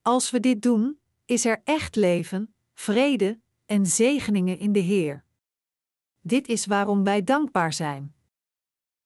Als 0.02 0.30
we 0.30 0.40
dit 0.40 0.62
doen, 0.62 0.98
is 1.24 1.44
er 1.44 1.60
echt 1.64 1.96
leven, 1.96 2.54
vrede 2.74 3.40
en 3.66 3.86
zegeningen 3.86 4.58
in 4.58 4.72
de 4.72 4.78
Heer. 4.78 5.24
Dit 6.20 6.48
is 6.48 6.66
waarom 6.66 7.04
wij 7.04 7.24
dankbaar 7.24 7.72
zijn. 7.72 8.14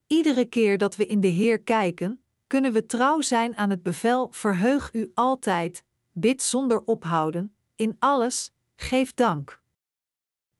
Iedere 0.07 0.45
keer 0.45 0.79
dat 0.79 0.97
we 0.97 1.07
in 1.07 1.21
de 1.21 1.29
Heer 1.29 1.63
kijken, 1.63 2.23
kunnen 2.47 2.73
we 2.73 2.87
trouw 2.87 3.21
zijn 3.21 3.57
aan 3.57 3.71
het 3.71 3.83
bevel: 3.83 4.29
verheug 4.31 4.93
u 4.93 5.11
altijd, 5.15 5.85
bid 6.13 6.43
zonder 6.43 6.85
ophouden, 6.85 7.57
in 7.77 7.97
alles, 7.99 8.53
geef 8.77 9.15
dank. 9.15 9.63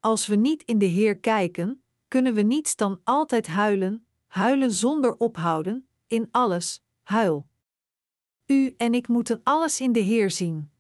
Als 0.01 0.27
we 0.27 0.35
niet 0.35 0.63
in 0.63 0.79
de 0.79 0.87
Heer 0.87 1.19
kijken, 1.19 1.83
kunnen 2.09 2.35
we 2.35 2.43
niets 2.43 2.77
dan 2.77 3.01
altijd 3.05 3.47
huilen, 3.47 4.07
huilen 4.27 4.73
zonder 4.73 5.17
ophouden, 5.17 5.89
in 6.07 6.29
alles, 6.31 6.83
huil. 7.03 7.47
U 8.47 8.75
en 8.77 8.95
ik 8.95 9.09
moeten 9.09 9.41
alles 9.43 9.81
in 9.81 9.93
de 9.93 10.01
Heer 10.01 10.31
zien. 10.31 10.71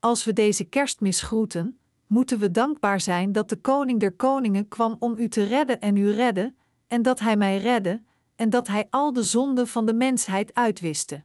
Als 0.00 0.24
we 0.24 0.32
deze 0.32 0.64
kerstmis 0.64 1.22
groeten, 1.22 1.78
moeten 2.06 2.38
we 2.38 2.50
dankbaar 2.50 3.00
zijn 3.00 3.32
dat 3.32 3.48
de 3.48 3.56
Koning 3.56 4.00
der 4.00 4.12
Koningen 4.12 4.68
kwam 4.68 4.96
om 4.98 5.14
u 5.18 5.28
te 5.28 5.44
redden 5.44 5.80
en 5.80 5.96
u 5.96 6.10
redde, 6.10 6.54
en 6.92 7.02
dat 7.02 7.18
Hij 7.18 7.36
mij 7.36 7.58
redde, 7.58 8.02
en 8.34 8.50
dat 8.50 8.66
Hij 8.66 8.86
al 8.90 9.12
de 9.12 9.22
zonden 9.22 9.68
van 9.68 9.86
de 9.86 9.94
mensheid 9.94 10.54
uitwiste. 10.54 11.24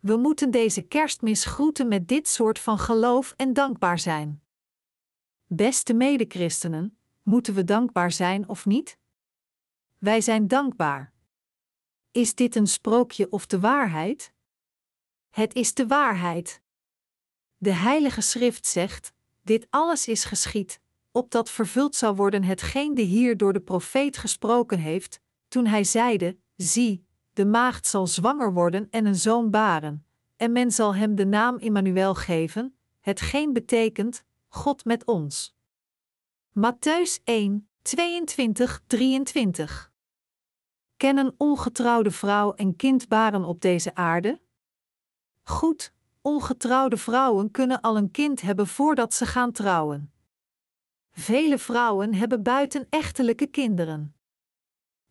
We 0.00 0.16
moeten 0.16 0.50
deze 0.50 0.82
kerstmis 0.82 1.44
groeten 1.44 1.88
met 1.88 2.08
dit 2.08 2.28
soort 2.28 2.58
van 2.58 2.78
geloof 2.78 3.34
en 3.36 3.52
dankbaar 3.52 3.98
zijn. 3.98 4.42
Beste 5.46 5.94
medechristenen, 5.94 6.98
moeten 7.22 7.54
we 7.54 7.64
dankbaar 7.64 8.12
zijn 8.12 8.48
of 8.48 8.66
niet? 8.66 8.98
Wij 9.98 10.20
zijn 10.20 10.48
dankbaar. 10.48 11.12
Is 12.10 12.34
dit 12.34 12.56
een 12.56 12.66
sprookje 12.66 13.30
of 13.30 13.46
de 13.46 13.60
waarheid? 13.60 14.32
Het 15.30 15.54
is 15.54 15.74
de 15.74 15.86
waarheid. 15.86 16.60
De 17.56 17.72
Heilige 17.72 18.20
Schrift 18.20 18.66
zegt: 18.66 19.12
Dit 19.42 19.66
alles 19.70 20.08
is 20.08 20.24
geschied, 20.24 20.80
opdat 21.16 21.50
vervuld 21.50 21.94
zou 21.94 22.16
worden 22.16 22.44
hetgeen 22.44 22.94
de 22.94 23.02
hier 23.02 23.36
door 23.36 23.52
de 23.52 23.60
profeet 23.60 24.16
gesproken 24.16 24.78
heeft, 24.78 25.20
toen 25.48 25.66
hij 25.66 25.84
zeide: 25.84 26.38
Zie, 26.56 27.06
de 27.32 27.46
maagd 27.46 27.86
zal 27.86 28.06
zwanger 28.06 28.52
worden 28.52 28.90
en 28.90 29.06
een 29.06 29.16
zoon 29.16 29.50
baren, 29.50 30.06
en 30.36 30.52
men 30.52 30.72
zal 30.72 30.94
hem 30.94 31.14
de 31.14 31.26
naam 31.26 31.58
Immanuel 31.58 32.14
geven, 32.14 32.76
hetgeen 33.00 33.52
betekent: 33.52 34.24
God 34.48 34.84
met 34.84 35.04
ons. 35.04 35.56
Matthäus 36.58 37.22
1, 37.24 37.68
22, 37.82 38.82
23 38.86 39.92
Kennen 40.96 41.34
ongetrouwde 41.36 42.10
vrouw 42.10 42.54
en 42.54 42.76
kind 42.76 43.08
baren 43.08 43.44
op 43.44 43.60
deze 43.60 43.94
aarde? 43.94 44.40
Goed, 45.42 45.92
ongetrouwde 46.22 46.96
vrouwen 46.96 47.50
kunnen 47.50 47.80
al 47.80 47.96
een 47.96 48.10
kind 48.10 48.40
hebben 48.40 48.66
voordat 48.66 49.14
ze 49.14 49.26
gaan 49.26 49.52
trouwen. 49.52 50.10
Vele 51.18 51.58
vrouwen 51.58 52.14
hebben 52.14 52.42
buitenechtelijke 52.42 53.46
kinderen. 53.46 54.14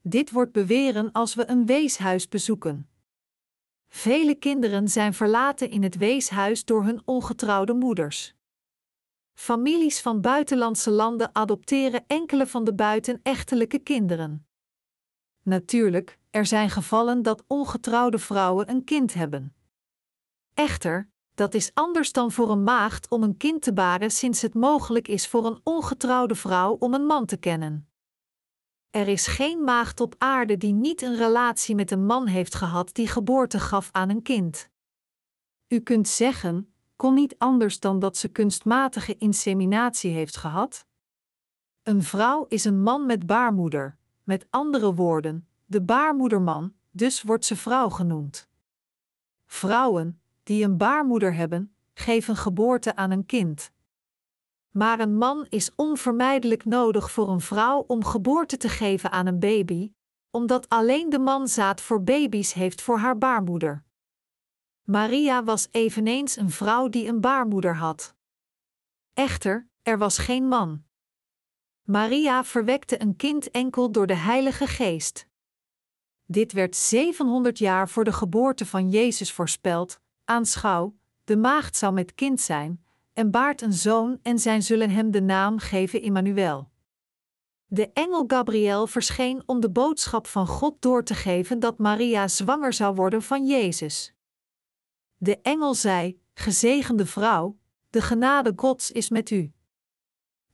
Dit 0.02 0.32
wordt 0.32 0.52
beweren 0.52 1.12
als 1.12 1.34
we 1.36 1.50
een 1.50 1.66
weeshuis 1.66 2.28
bezoeken. 2.28 2.90
Vele 3.88 4.36
kinderen 4.36 4.88
zijn 4.88 5.14
verlaten 5.14 5.70
in 5.70 5.84
het 5.84 5.98
weeshuis 5.98 6.66
door 6.66 6.84
hun 6.84 7.02
ongetrouwde 7.06 7.74
moeders. 7.74 8.36
Families 9.34 10.02
van 10.02 10.22
buitenlandse 10.22 10.92
landen 10.92 11.36
adopteren 11.36 12.04
enkele 12.08 12.48
van 12.48 12.64
de 12.64 12.74
buitenechtelijke 12.74 13.80
kinderen. 13.80 14.48
Natuurlijk, 15.42 16.20
er 16.30 16.46
zijn 16.46 16.70
gevallen 16.70 17.22
dat 17.22 17.44
ongetrouwde 17.48 18.20
vrouwen 18.20 18.70
een 18.70 18.84
kind 18.84 19.14
hebben. 19.14 19.56
Echter, 20.54 21.10
dat 21.36 21.54
is 21.54 21.72
anders 21.74 22.12
dan 22.12 22.32
voor 22.32 22.52
een 22.52 22.64
maagd 22.64 23.10
om 23.10 23.24
een 23.24 23.38
kind 23.38 23.62
te 23.62 23.74
baren 23.74 24.12
sinds 24.12 24.42
het 24.42 24.54
mogelijk 24.54 25.08
is 25.08 25.28
voor 25.28 25.46
een 25.46 25.60
ongetrouwde 25.64 26.36
vrouw 26.36 26.76
om 26.80 26.94
een 26.94 27.06
man 27.06 27.26
te 27.26 27.38
kennen. 27.38 27.90
Er 28.90 29.08
is 29.08 29.28
geen 29.28 29.64
maagd 29.64 30.00
op 30.00 30.16
aarde 30.18 30.58
die 30.58 30.74
niet 30.74 31.02
een 31.02 31.16
relatie 31.16 31.76
met 31.76 31.92
een 31.92 32.06
man 32.06 32.28
heeft 32.28 32.56
gehad 32.56 32.94
die 32.94 33.08
geboorte 33.08 33.60
gaf 33.60 33.90
aan 33.92 34.10
een 34.10 34.22
kind. 34.22 34.70
U 35.68 35.80
kunt 35.80 36.08
zeggen, 36.08 36.74
kon 36.96 37.14
niet 37.14 37.36
anders 37.38 37.80
dan 37.80 38.00
dat 38.00 38.18
ze 38.18 38.28
kunstmatige 38.28 39.18
inseminatie 39.18 40.12
heeft 40.12 40.38
gehad? 40.38 40.86
Een 41.84 42.04
vrouw 42.04 42.46
is 42.48 42.66
een 42.66 42.82
man 42.82 43.06
met 43.06 43.26
baarmoeder, 43.26 43.98
met 44.24 44.48
andere 44.50 44.94
woorden, 44.94 45.48
de 45.66 45.82
baarmoederman, 45.82 46.74
dus 46.92 47.22
wordt 47.22 47.46
ze 47.46 47.56
vrouw 47.56 47.90
genoemd. 47.90 48.50
Vrouwen, 49.46 50.22
die 50.46 50.64
een 50.64 50.78
baarmoeder 50.78 51.34
hebben, 51.34 51.76
geven 51.94 52.36
geboorte 52.36 52.96
aan 52.96 53.12
een 53.12 53.26
kind. 53.26 53.72
Maar 54.70 55.00
een 55.00 55.18
man 55.18 55.46
is 55.50 55.76
onvermijdelijk 55.76 56.66
nodig 56.66 57.12
voor 57.12 57.30
een 57.30 57.42
vrouw 57.42 57.84
om 57.88 58.04
geboorte 58.04 58.58
te 58.58 58.70
geven 58.70 59.12
aan 59.12 59.26
een 59.26 59.40
baby, 59.40 59.92
omdat 60.32 60.70
alleen 60.70 61.10
de 61.10 61.20
man 61.20 61.48
zaad 61.48 61.82
voor 61.82 62.04
baby's 62.04 62.54
heeft 62.54 62.82
voor 62.82 62.98
haar 62.98 63.18
baarmoeder. 63.18 63.84
Maria 64.84 65.44
was 65.44 65.68
eveneens 65.72 66.36
een 66.36 66.52
vrouw 66.52 66.90
die 66.90 67.08
een 67.08 67.22
baarmoeder 67.22 67.76
had. 67.76 68.16
Echter, 69.14 69.70
er 69.82 69.98
was 69.98 70.18
geen 70.18 70.48
man. 70.48 70.84
Maria 71.82 72.44
verwekte 72.44 73.02
een 73.02 73.16
kind 73.16 73.52
enkel 73.52 73.92
door 73.92 74.08
de 74.08 74.16
Heilige 74.16 74.68
Geest. 74.68 75.28
Dit 76.26 76.52
werd 76.52 76.76
700 76.76 77.58
jaar 77.58 77.90
voor 77.90 78.04
de 78.04 78.14
geboorte 78.14 78.66
van 78.66 78.90
Jezus 78.90 79.32
voorspeld. 79.32 80.04
Aanschouw, 80.26 80.96
de 81.24 81.38
maagd 81.38 81.76
zou 81.76 81.94
met 81.94 82.16
kind 82.16 82.42
zijn, 82.42 82.86
en 83.14 83.32
baart 83.32 83.62
een 83.62 83.74
zoon 83.74 84.20
en 84.22 84.40
zij 84.40 84.62
zullen 84.62 84.90
hem 84.90 85.12
de 85.12 85.22
naam 85.22 85.60
geven 85.60 86.02
Immanuel. 86.02 86.70
De 87.66 87.92
engel 87.94 88.24
Gabriel 88.28 88.88
verscheen 88.88 89.44
om 89.46 89.60
de 89.60 89.70
boodschap 89.70 90.28
van 90.28 90.48
God 90.48 90.82
door 90.82 91.04
te 91.04 91.14
geven 91.14 91.60
dat 91.60 91.78
Maria 91.78 92.28
zwanger 92.28 92.74
zou 92.74 92.96
worden 92.96 93.22
van 93.22 93.46
Jezus. 93.46 94.14
De 95.18 95.42
engel 95.42 95.74
zei: 95.74 96.22
Gezegende 96.34 97.06
vrouw, 97.06 97.58
de 97.90 98.02
genade 98.02 98.54
Gods 98.56 98.92
is 98.92 99.10
met 99.10 99.30
u. 99.30 99.54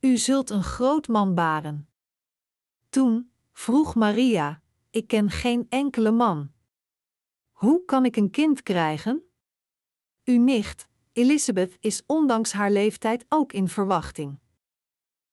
U 0.00 0.16
zult 0.16 0.50
een 0.50 0.62
groot 0.62 1.08
man 1.08 1.34
baren. 1.34 1.88
Toen 2.88 3.32
vroeg 3.52 3.94
Maria: 3.94 4.62
Ik 4.90 5.06
ken 5.06 5.30
geen 5.30 5.66
enkele 5.68 6.10
man. 6.10 6.50
Hoe 7.52 7.84
kan 7.84 8.04
ik 8.04 8.16
een 8.16 8.30
kind 8.30 8.62
krijgen? 8.62 9.31
Uw 10.24 10.40
nicht, 10.40 10.88
Elisabeth, 11.12 11.76
is 11.80 12.02
ondanks 12.06 12.52
haar 12.52 12.70
leeftijd 12.70 13.24
ook 13.28 13.52
in 13.52 13.68
verwachting. 13.68 14.38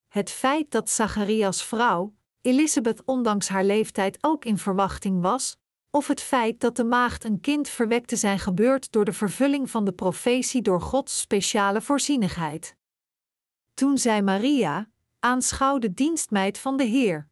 Het 0.07 0.29
feit 0.29 0.71
dat 0.71 0.89
Zacharias 0.89 1.63
vrouw, 1.63 2.13
Elisabeth, 2.41 3.05
ondanks 3.05 3.47
haar 3.47 3.63
leeftijd 3.63 4.17
ook 4.21 4.45
in 4.45 4.57
verwachting 4.57 5.21
was, 5.21 5.57
of 5.91 6.07
het 6.07 6.21
feit 6.21 6.59
dat 6.59 6.75
de 6.75 6.83
maagd 6.83 7.23
een 7.23 7.41
kind 7.41 7.69
verwekte 7.69 8.15
zijn 8.15 8.39
gebeurd 8.39 8.91
door 8.91 9.05
de 9.05 9.13
vervulling 9.13 9.69
van 9.69 9.85
de 9.85 9.91
profetie 9.91 10.61
door 10.61 10.81
Gods 10.81 11.19
speciale 11.19 11.81
voorzienigheid. 11.81 12.75
Toen 13.73 13.97
zei 13.97 14.21
Maria: 14.21 14.89
Aanschouw 15.19 15.77
de 15.77 15.93
dienstmeid 15.93 16.57
van 16.57 16.77
de 16.77 16.83
Heer. 16.83 17.27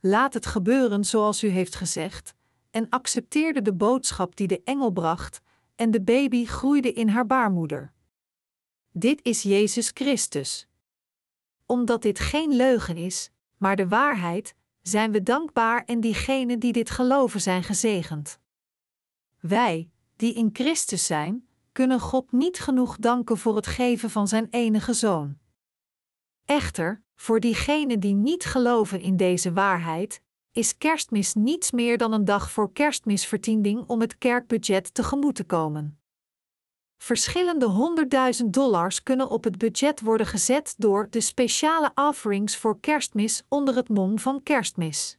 Laat 0.00 0.34
het 0.34 0.46
gebeuren 0.46 1.04
zoals 1.04 1.42
u 1.42 1.48
heeft 1.48 1.74
gezegd, 1.74 2.34
en 2.70 2.88
accepteerde 2.88 3.62
de 3.62 3.74
boodschap 3.74 4.36
die 4.36 4.46
de 4.46 4.62
engel 4.64 4.90
bracht, 4.90 5.40
en 5.74 5.90
de 5.90 6.02
baby 6.02 6.44
groeide 6.44 6.92
in 6.92 7.08
haar 7.08 7.26
baarmoeder. 7.26 7.92
Dit 8.90 9.20
is 9.22 9.42
Jezus 9.42 9.90
Christus. 9.94 10.68
Omdat 11.66 12.02
dit 12.02 12.18
geen 12.18 12.56
leugen 12.56 12.96
is, 12.96 13.30
maar 13.56 13.76
de 13.76 13.88
waarheid, 13.88 14.54
zijn 14.82 15.12
we 15.12 15.22
dankbaar 15.22 15.84
en 15.84 16.00
diegenen 16.00 16.58
die 16.58 16.72
dit 16.72 16.90
geloven 16.90 17.40
zijn 17.40 17.62
gezegend. 17.62 18.40
Wij, 19.40 19.90
die 20.16 20.34
in 20.34 20.50
Christus 20.52 21.06
zijn, 21.06 21.46
kunnen 21.72 22.00
God 22.00 22.32
niet 22.32 22.58
genoeg 22.58 22.96
danken 22.96 23.38
voor 23.38 23.56
het 23.56 23.66
geven 23.66 24.10
van 24.10 24.28
Zijn 24.28 24.46
enige 24.50 24.92
Zoon. 24.92 25.38
Echter, 26.44 27.02
voor 27.14 27.40
diegenen 27.40 28.00
die 28.00 28.14
niet 28.14 28.44
geloven 28.44 29.00
in 29.00 29.16
deze 29.16 29.52
waarheid, 29.52 30.22
is 30.52 30.78
kerstmis 30.78 31.34
niets 31.34 31.70
meer 31.70 31.98
dan 31.98 32.12
een 32.12 32.24
dag 32.24 32.50
voor 32.50 32.72
kerstmisvertiending 32.72 33.84
om 33.86 34.00
het 34.00 34.18
kerkbudget 34.18 34.94
tegemoet 34.94 35.34
te 35.34 35.44
komen. 35.44 36.00
Verschillende 36.96 37.66
honderdduizend 37.66 38.52
dollars 38.52 39.02
kunnen 39.02 39.30
op 39.30 39.44
het 39.44 39.58
budget 39.58 40.00
worden 40.00 40.26
gezet 40.26 40.74
door 40.78 41.06
de 41.10 41.20
speciale 41.20 41.90
offerings 41.94 42.56
voor 42.56 42.80
kerstmis 42.80 43.42
onder 43.48 43.74
het 43.74 43.88
mom 43.88 44.18
van 44.18 44.42
kerstmis. 44.42 45.18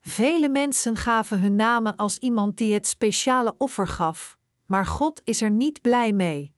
Vele 0.00 0.48
mensen 0.48 0.96
gaven 0.96 1.40
hun 1.40 1.56
namen 1.56 1.96
als 1.96 2.18
iemand 2.18 2.56
die 2.56 2.74
het 2.74 2.86
speciale 2.86 3.54
offer 3.58 3.88
gaf, 3.88 4.38
maar 4.66 4.86
God 4.86 5.20
is 5.24 5.42
er 5.42 5.50
niet 5.50 5.80
blij 5.80 6.12
mee. 6.12 6.54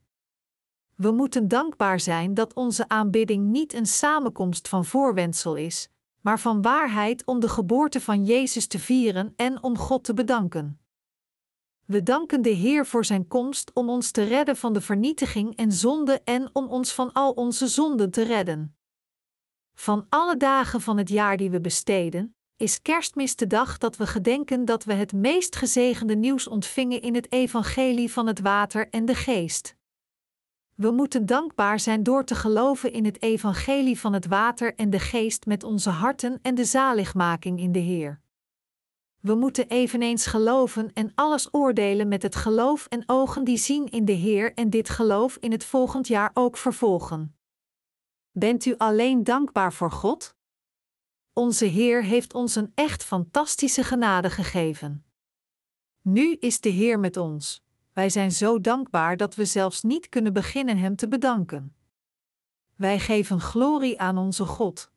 We 0.95 1.11
moeten 1.11 1.49
dankbaar 1.49 2.01
zijn 2.01 2.35
dat 2.35 2.55
onze 2.55 2.89
aanbidding 2.89 3.47
niet 3.47 3.73
een 3.73 3.87
samenkomst 3.87 4.69
van 4.69 4.85
voorwendsel 4.85 5.55
is, 5.55 5.89
maar 6.29 6.41
van 6.41 6.63
waarheid 6.63 7.25
om 7.25 7.41
de 7.41 7.49
geboorte 7.49 8.01
van 8.01 8.25
Jezus 8.25 8.67
te 8.67 8.79
vieren 8.79 9.33
en 9.37 9.63
om 9.63 9.79
God 9.79 10.05
te 10.05 10.15
bedanken. 10.15 10.81
We 11.85 12.03
danken 12.03 12.43
de 12.43 12.51
Heer 12.51 12.87
voor 12.87 13.05
Zijn 13.05 13.29
komst 13.29 13.73
om 13.73 13.89
ons 13.89 14.11
te 14.11 14.23
redden 14.23 14.57
van 14.57 14.73
de 14.73 14.81
vernietiging 14.81 15.57
en 15.57 15.73
zonde 15.73 16.21
en 16.25 16.51
om 16.53 16.69
ons 16.69 16.93
van 16.93 17.13
al 17.13 17.33
onze 17.33 17.67
zonden 17.67 18.11
te 18.11 18.23
redden. 18.23 18.77
Van 19.75 20.07
alle 20.09 20.37
dagen 20.37 20.81
van 20.81 20.99
het 20.99 21.09
jaar 21.09 21.37
die 21.37 21.51
we 21.51 21.61
besteden, 21.61 22.37
is 22.57 22.83
Kerstmis 22.83 23.37
de 23.37 23.47
dag 23.47 23.79
dat 23.79 23.97
we 23.97 24.07
gedenken 24.07 24.65
dat 24.65 24.85
we 24.85 24.93
het 24.93 25.13
meest 25.13 25.57
gezegende 25.57 26.17
nieuws 26.17 26.49
ontvingen 26.49 27.03
in 27.03 27.15
het 27.15 27.33
Evangelie 27.33 28.13
van 28.13 28.27
het 28.27 28.41
Water 28.41 28.89
en 28.89 29.05
de 29.05 29.15
Geest. 29.15 29.78
We 30.81 30.91
moeten 30.91 31.27
dankbaar 31.27 31.81
zijn 31.81 32.03
door 32.03 32.25
te 32.25 32.35
geloven 32.35 32.93
in 32.93 33.05
het 33.05 33.23
evangelie 33.23 33.99
van 33.99 34.13
het 34.13 34.27
water 34.27 34.75
en 34.75 34.91
de 34.91 34.99
geest 34.99 35.47
met 35.47 35.63
onze 35.63 35.91
harten 35.91 36.39
en 36.43 36.55
de 36.55 36.65
zaligmaking 36.65 37.61
in 37.61 37.73
de 37.73 37.79
Heer. 37.79 38.21
We 39.21 39.35
moeten 39.35 39.69
eveneens 39.69 40.27
geloven 40.27 40.93
en 40.93 41.13
alles 41.15 41.49
oordelen 41.55 42.09
met 42.09 42.23
het 42.23 42.37
geloof 42.37 42.87
en 42.87 43.03
ogen 43.07 43.45
die 43.45 43.57
zien 43.57 43.89
in 43.89 44.05
de 44.05 44.13
Heer 44.13 44.55
en 44.55 44.71
dit 44.71 44.89
geloof 44.89 45.37
in 45.37 45.53
het 45.53 45.65
volgend 45.65 46.07
jaar 46.09 46.31
ook 46.35 46.57
vervolgen. 46.57 47.37
Bent 48.31 48.65
u 48.65 48.75
alleen 48.77 49.25
dankbaar 49.25 49.73
voor 49.73 49.91
God? 49.91 50.37
Onze 51.33 51.65
Heer 51.65 52.05
heeft 52.05 52.35
ons 52.35 52.55
een 52.55 52.73
echt 52.75 53.05
fantastische 53.05 53.85
genade 53.85 54.31
gegeven. 54.31 55.05
Nu 56.03 56.35
is 56.35 56.61
de 56.61 56.69
Heer 56.69 56.99
met 56.99 57.17
ons. 57.17 57.67
Wij 57.99 58.11
zijn 58.11 58.33
zo 58.33 58.61
dankbaar 58.61 59.17
dat 59.17 59.35
we 59.35 59.45
zelfs 59.45 59.83
niet 59.83 60.09
kunnen 60.09 60.33
beginnen 60.33 60.79
Hem 60.79 60.97
te 60.97 61.09
bedanken. 61.09 61.75
Wij 62.77 62.99
geven 62.99 63.41
glorie 63.41 64.01
aan 64.01 64.19
onze 64.19 64.45
God, 64.45 64.91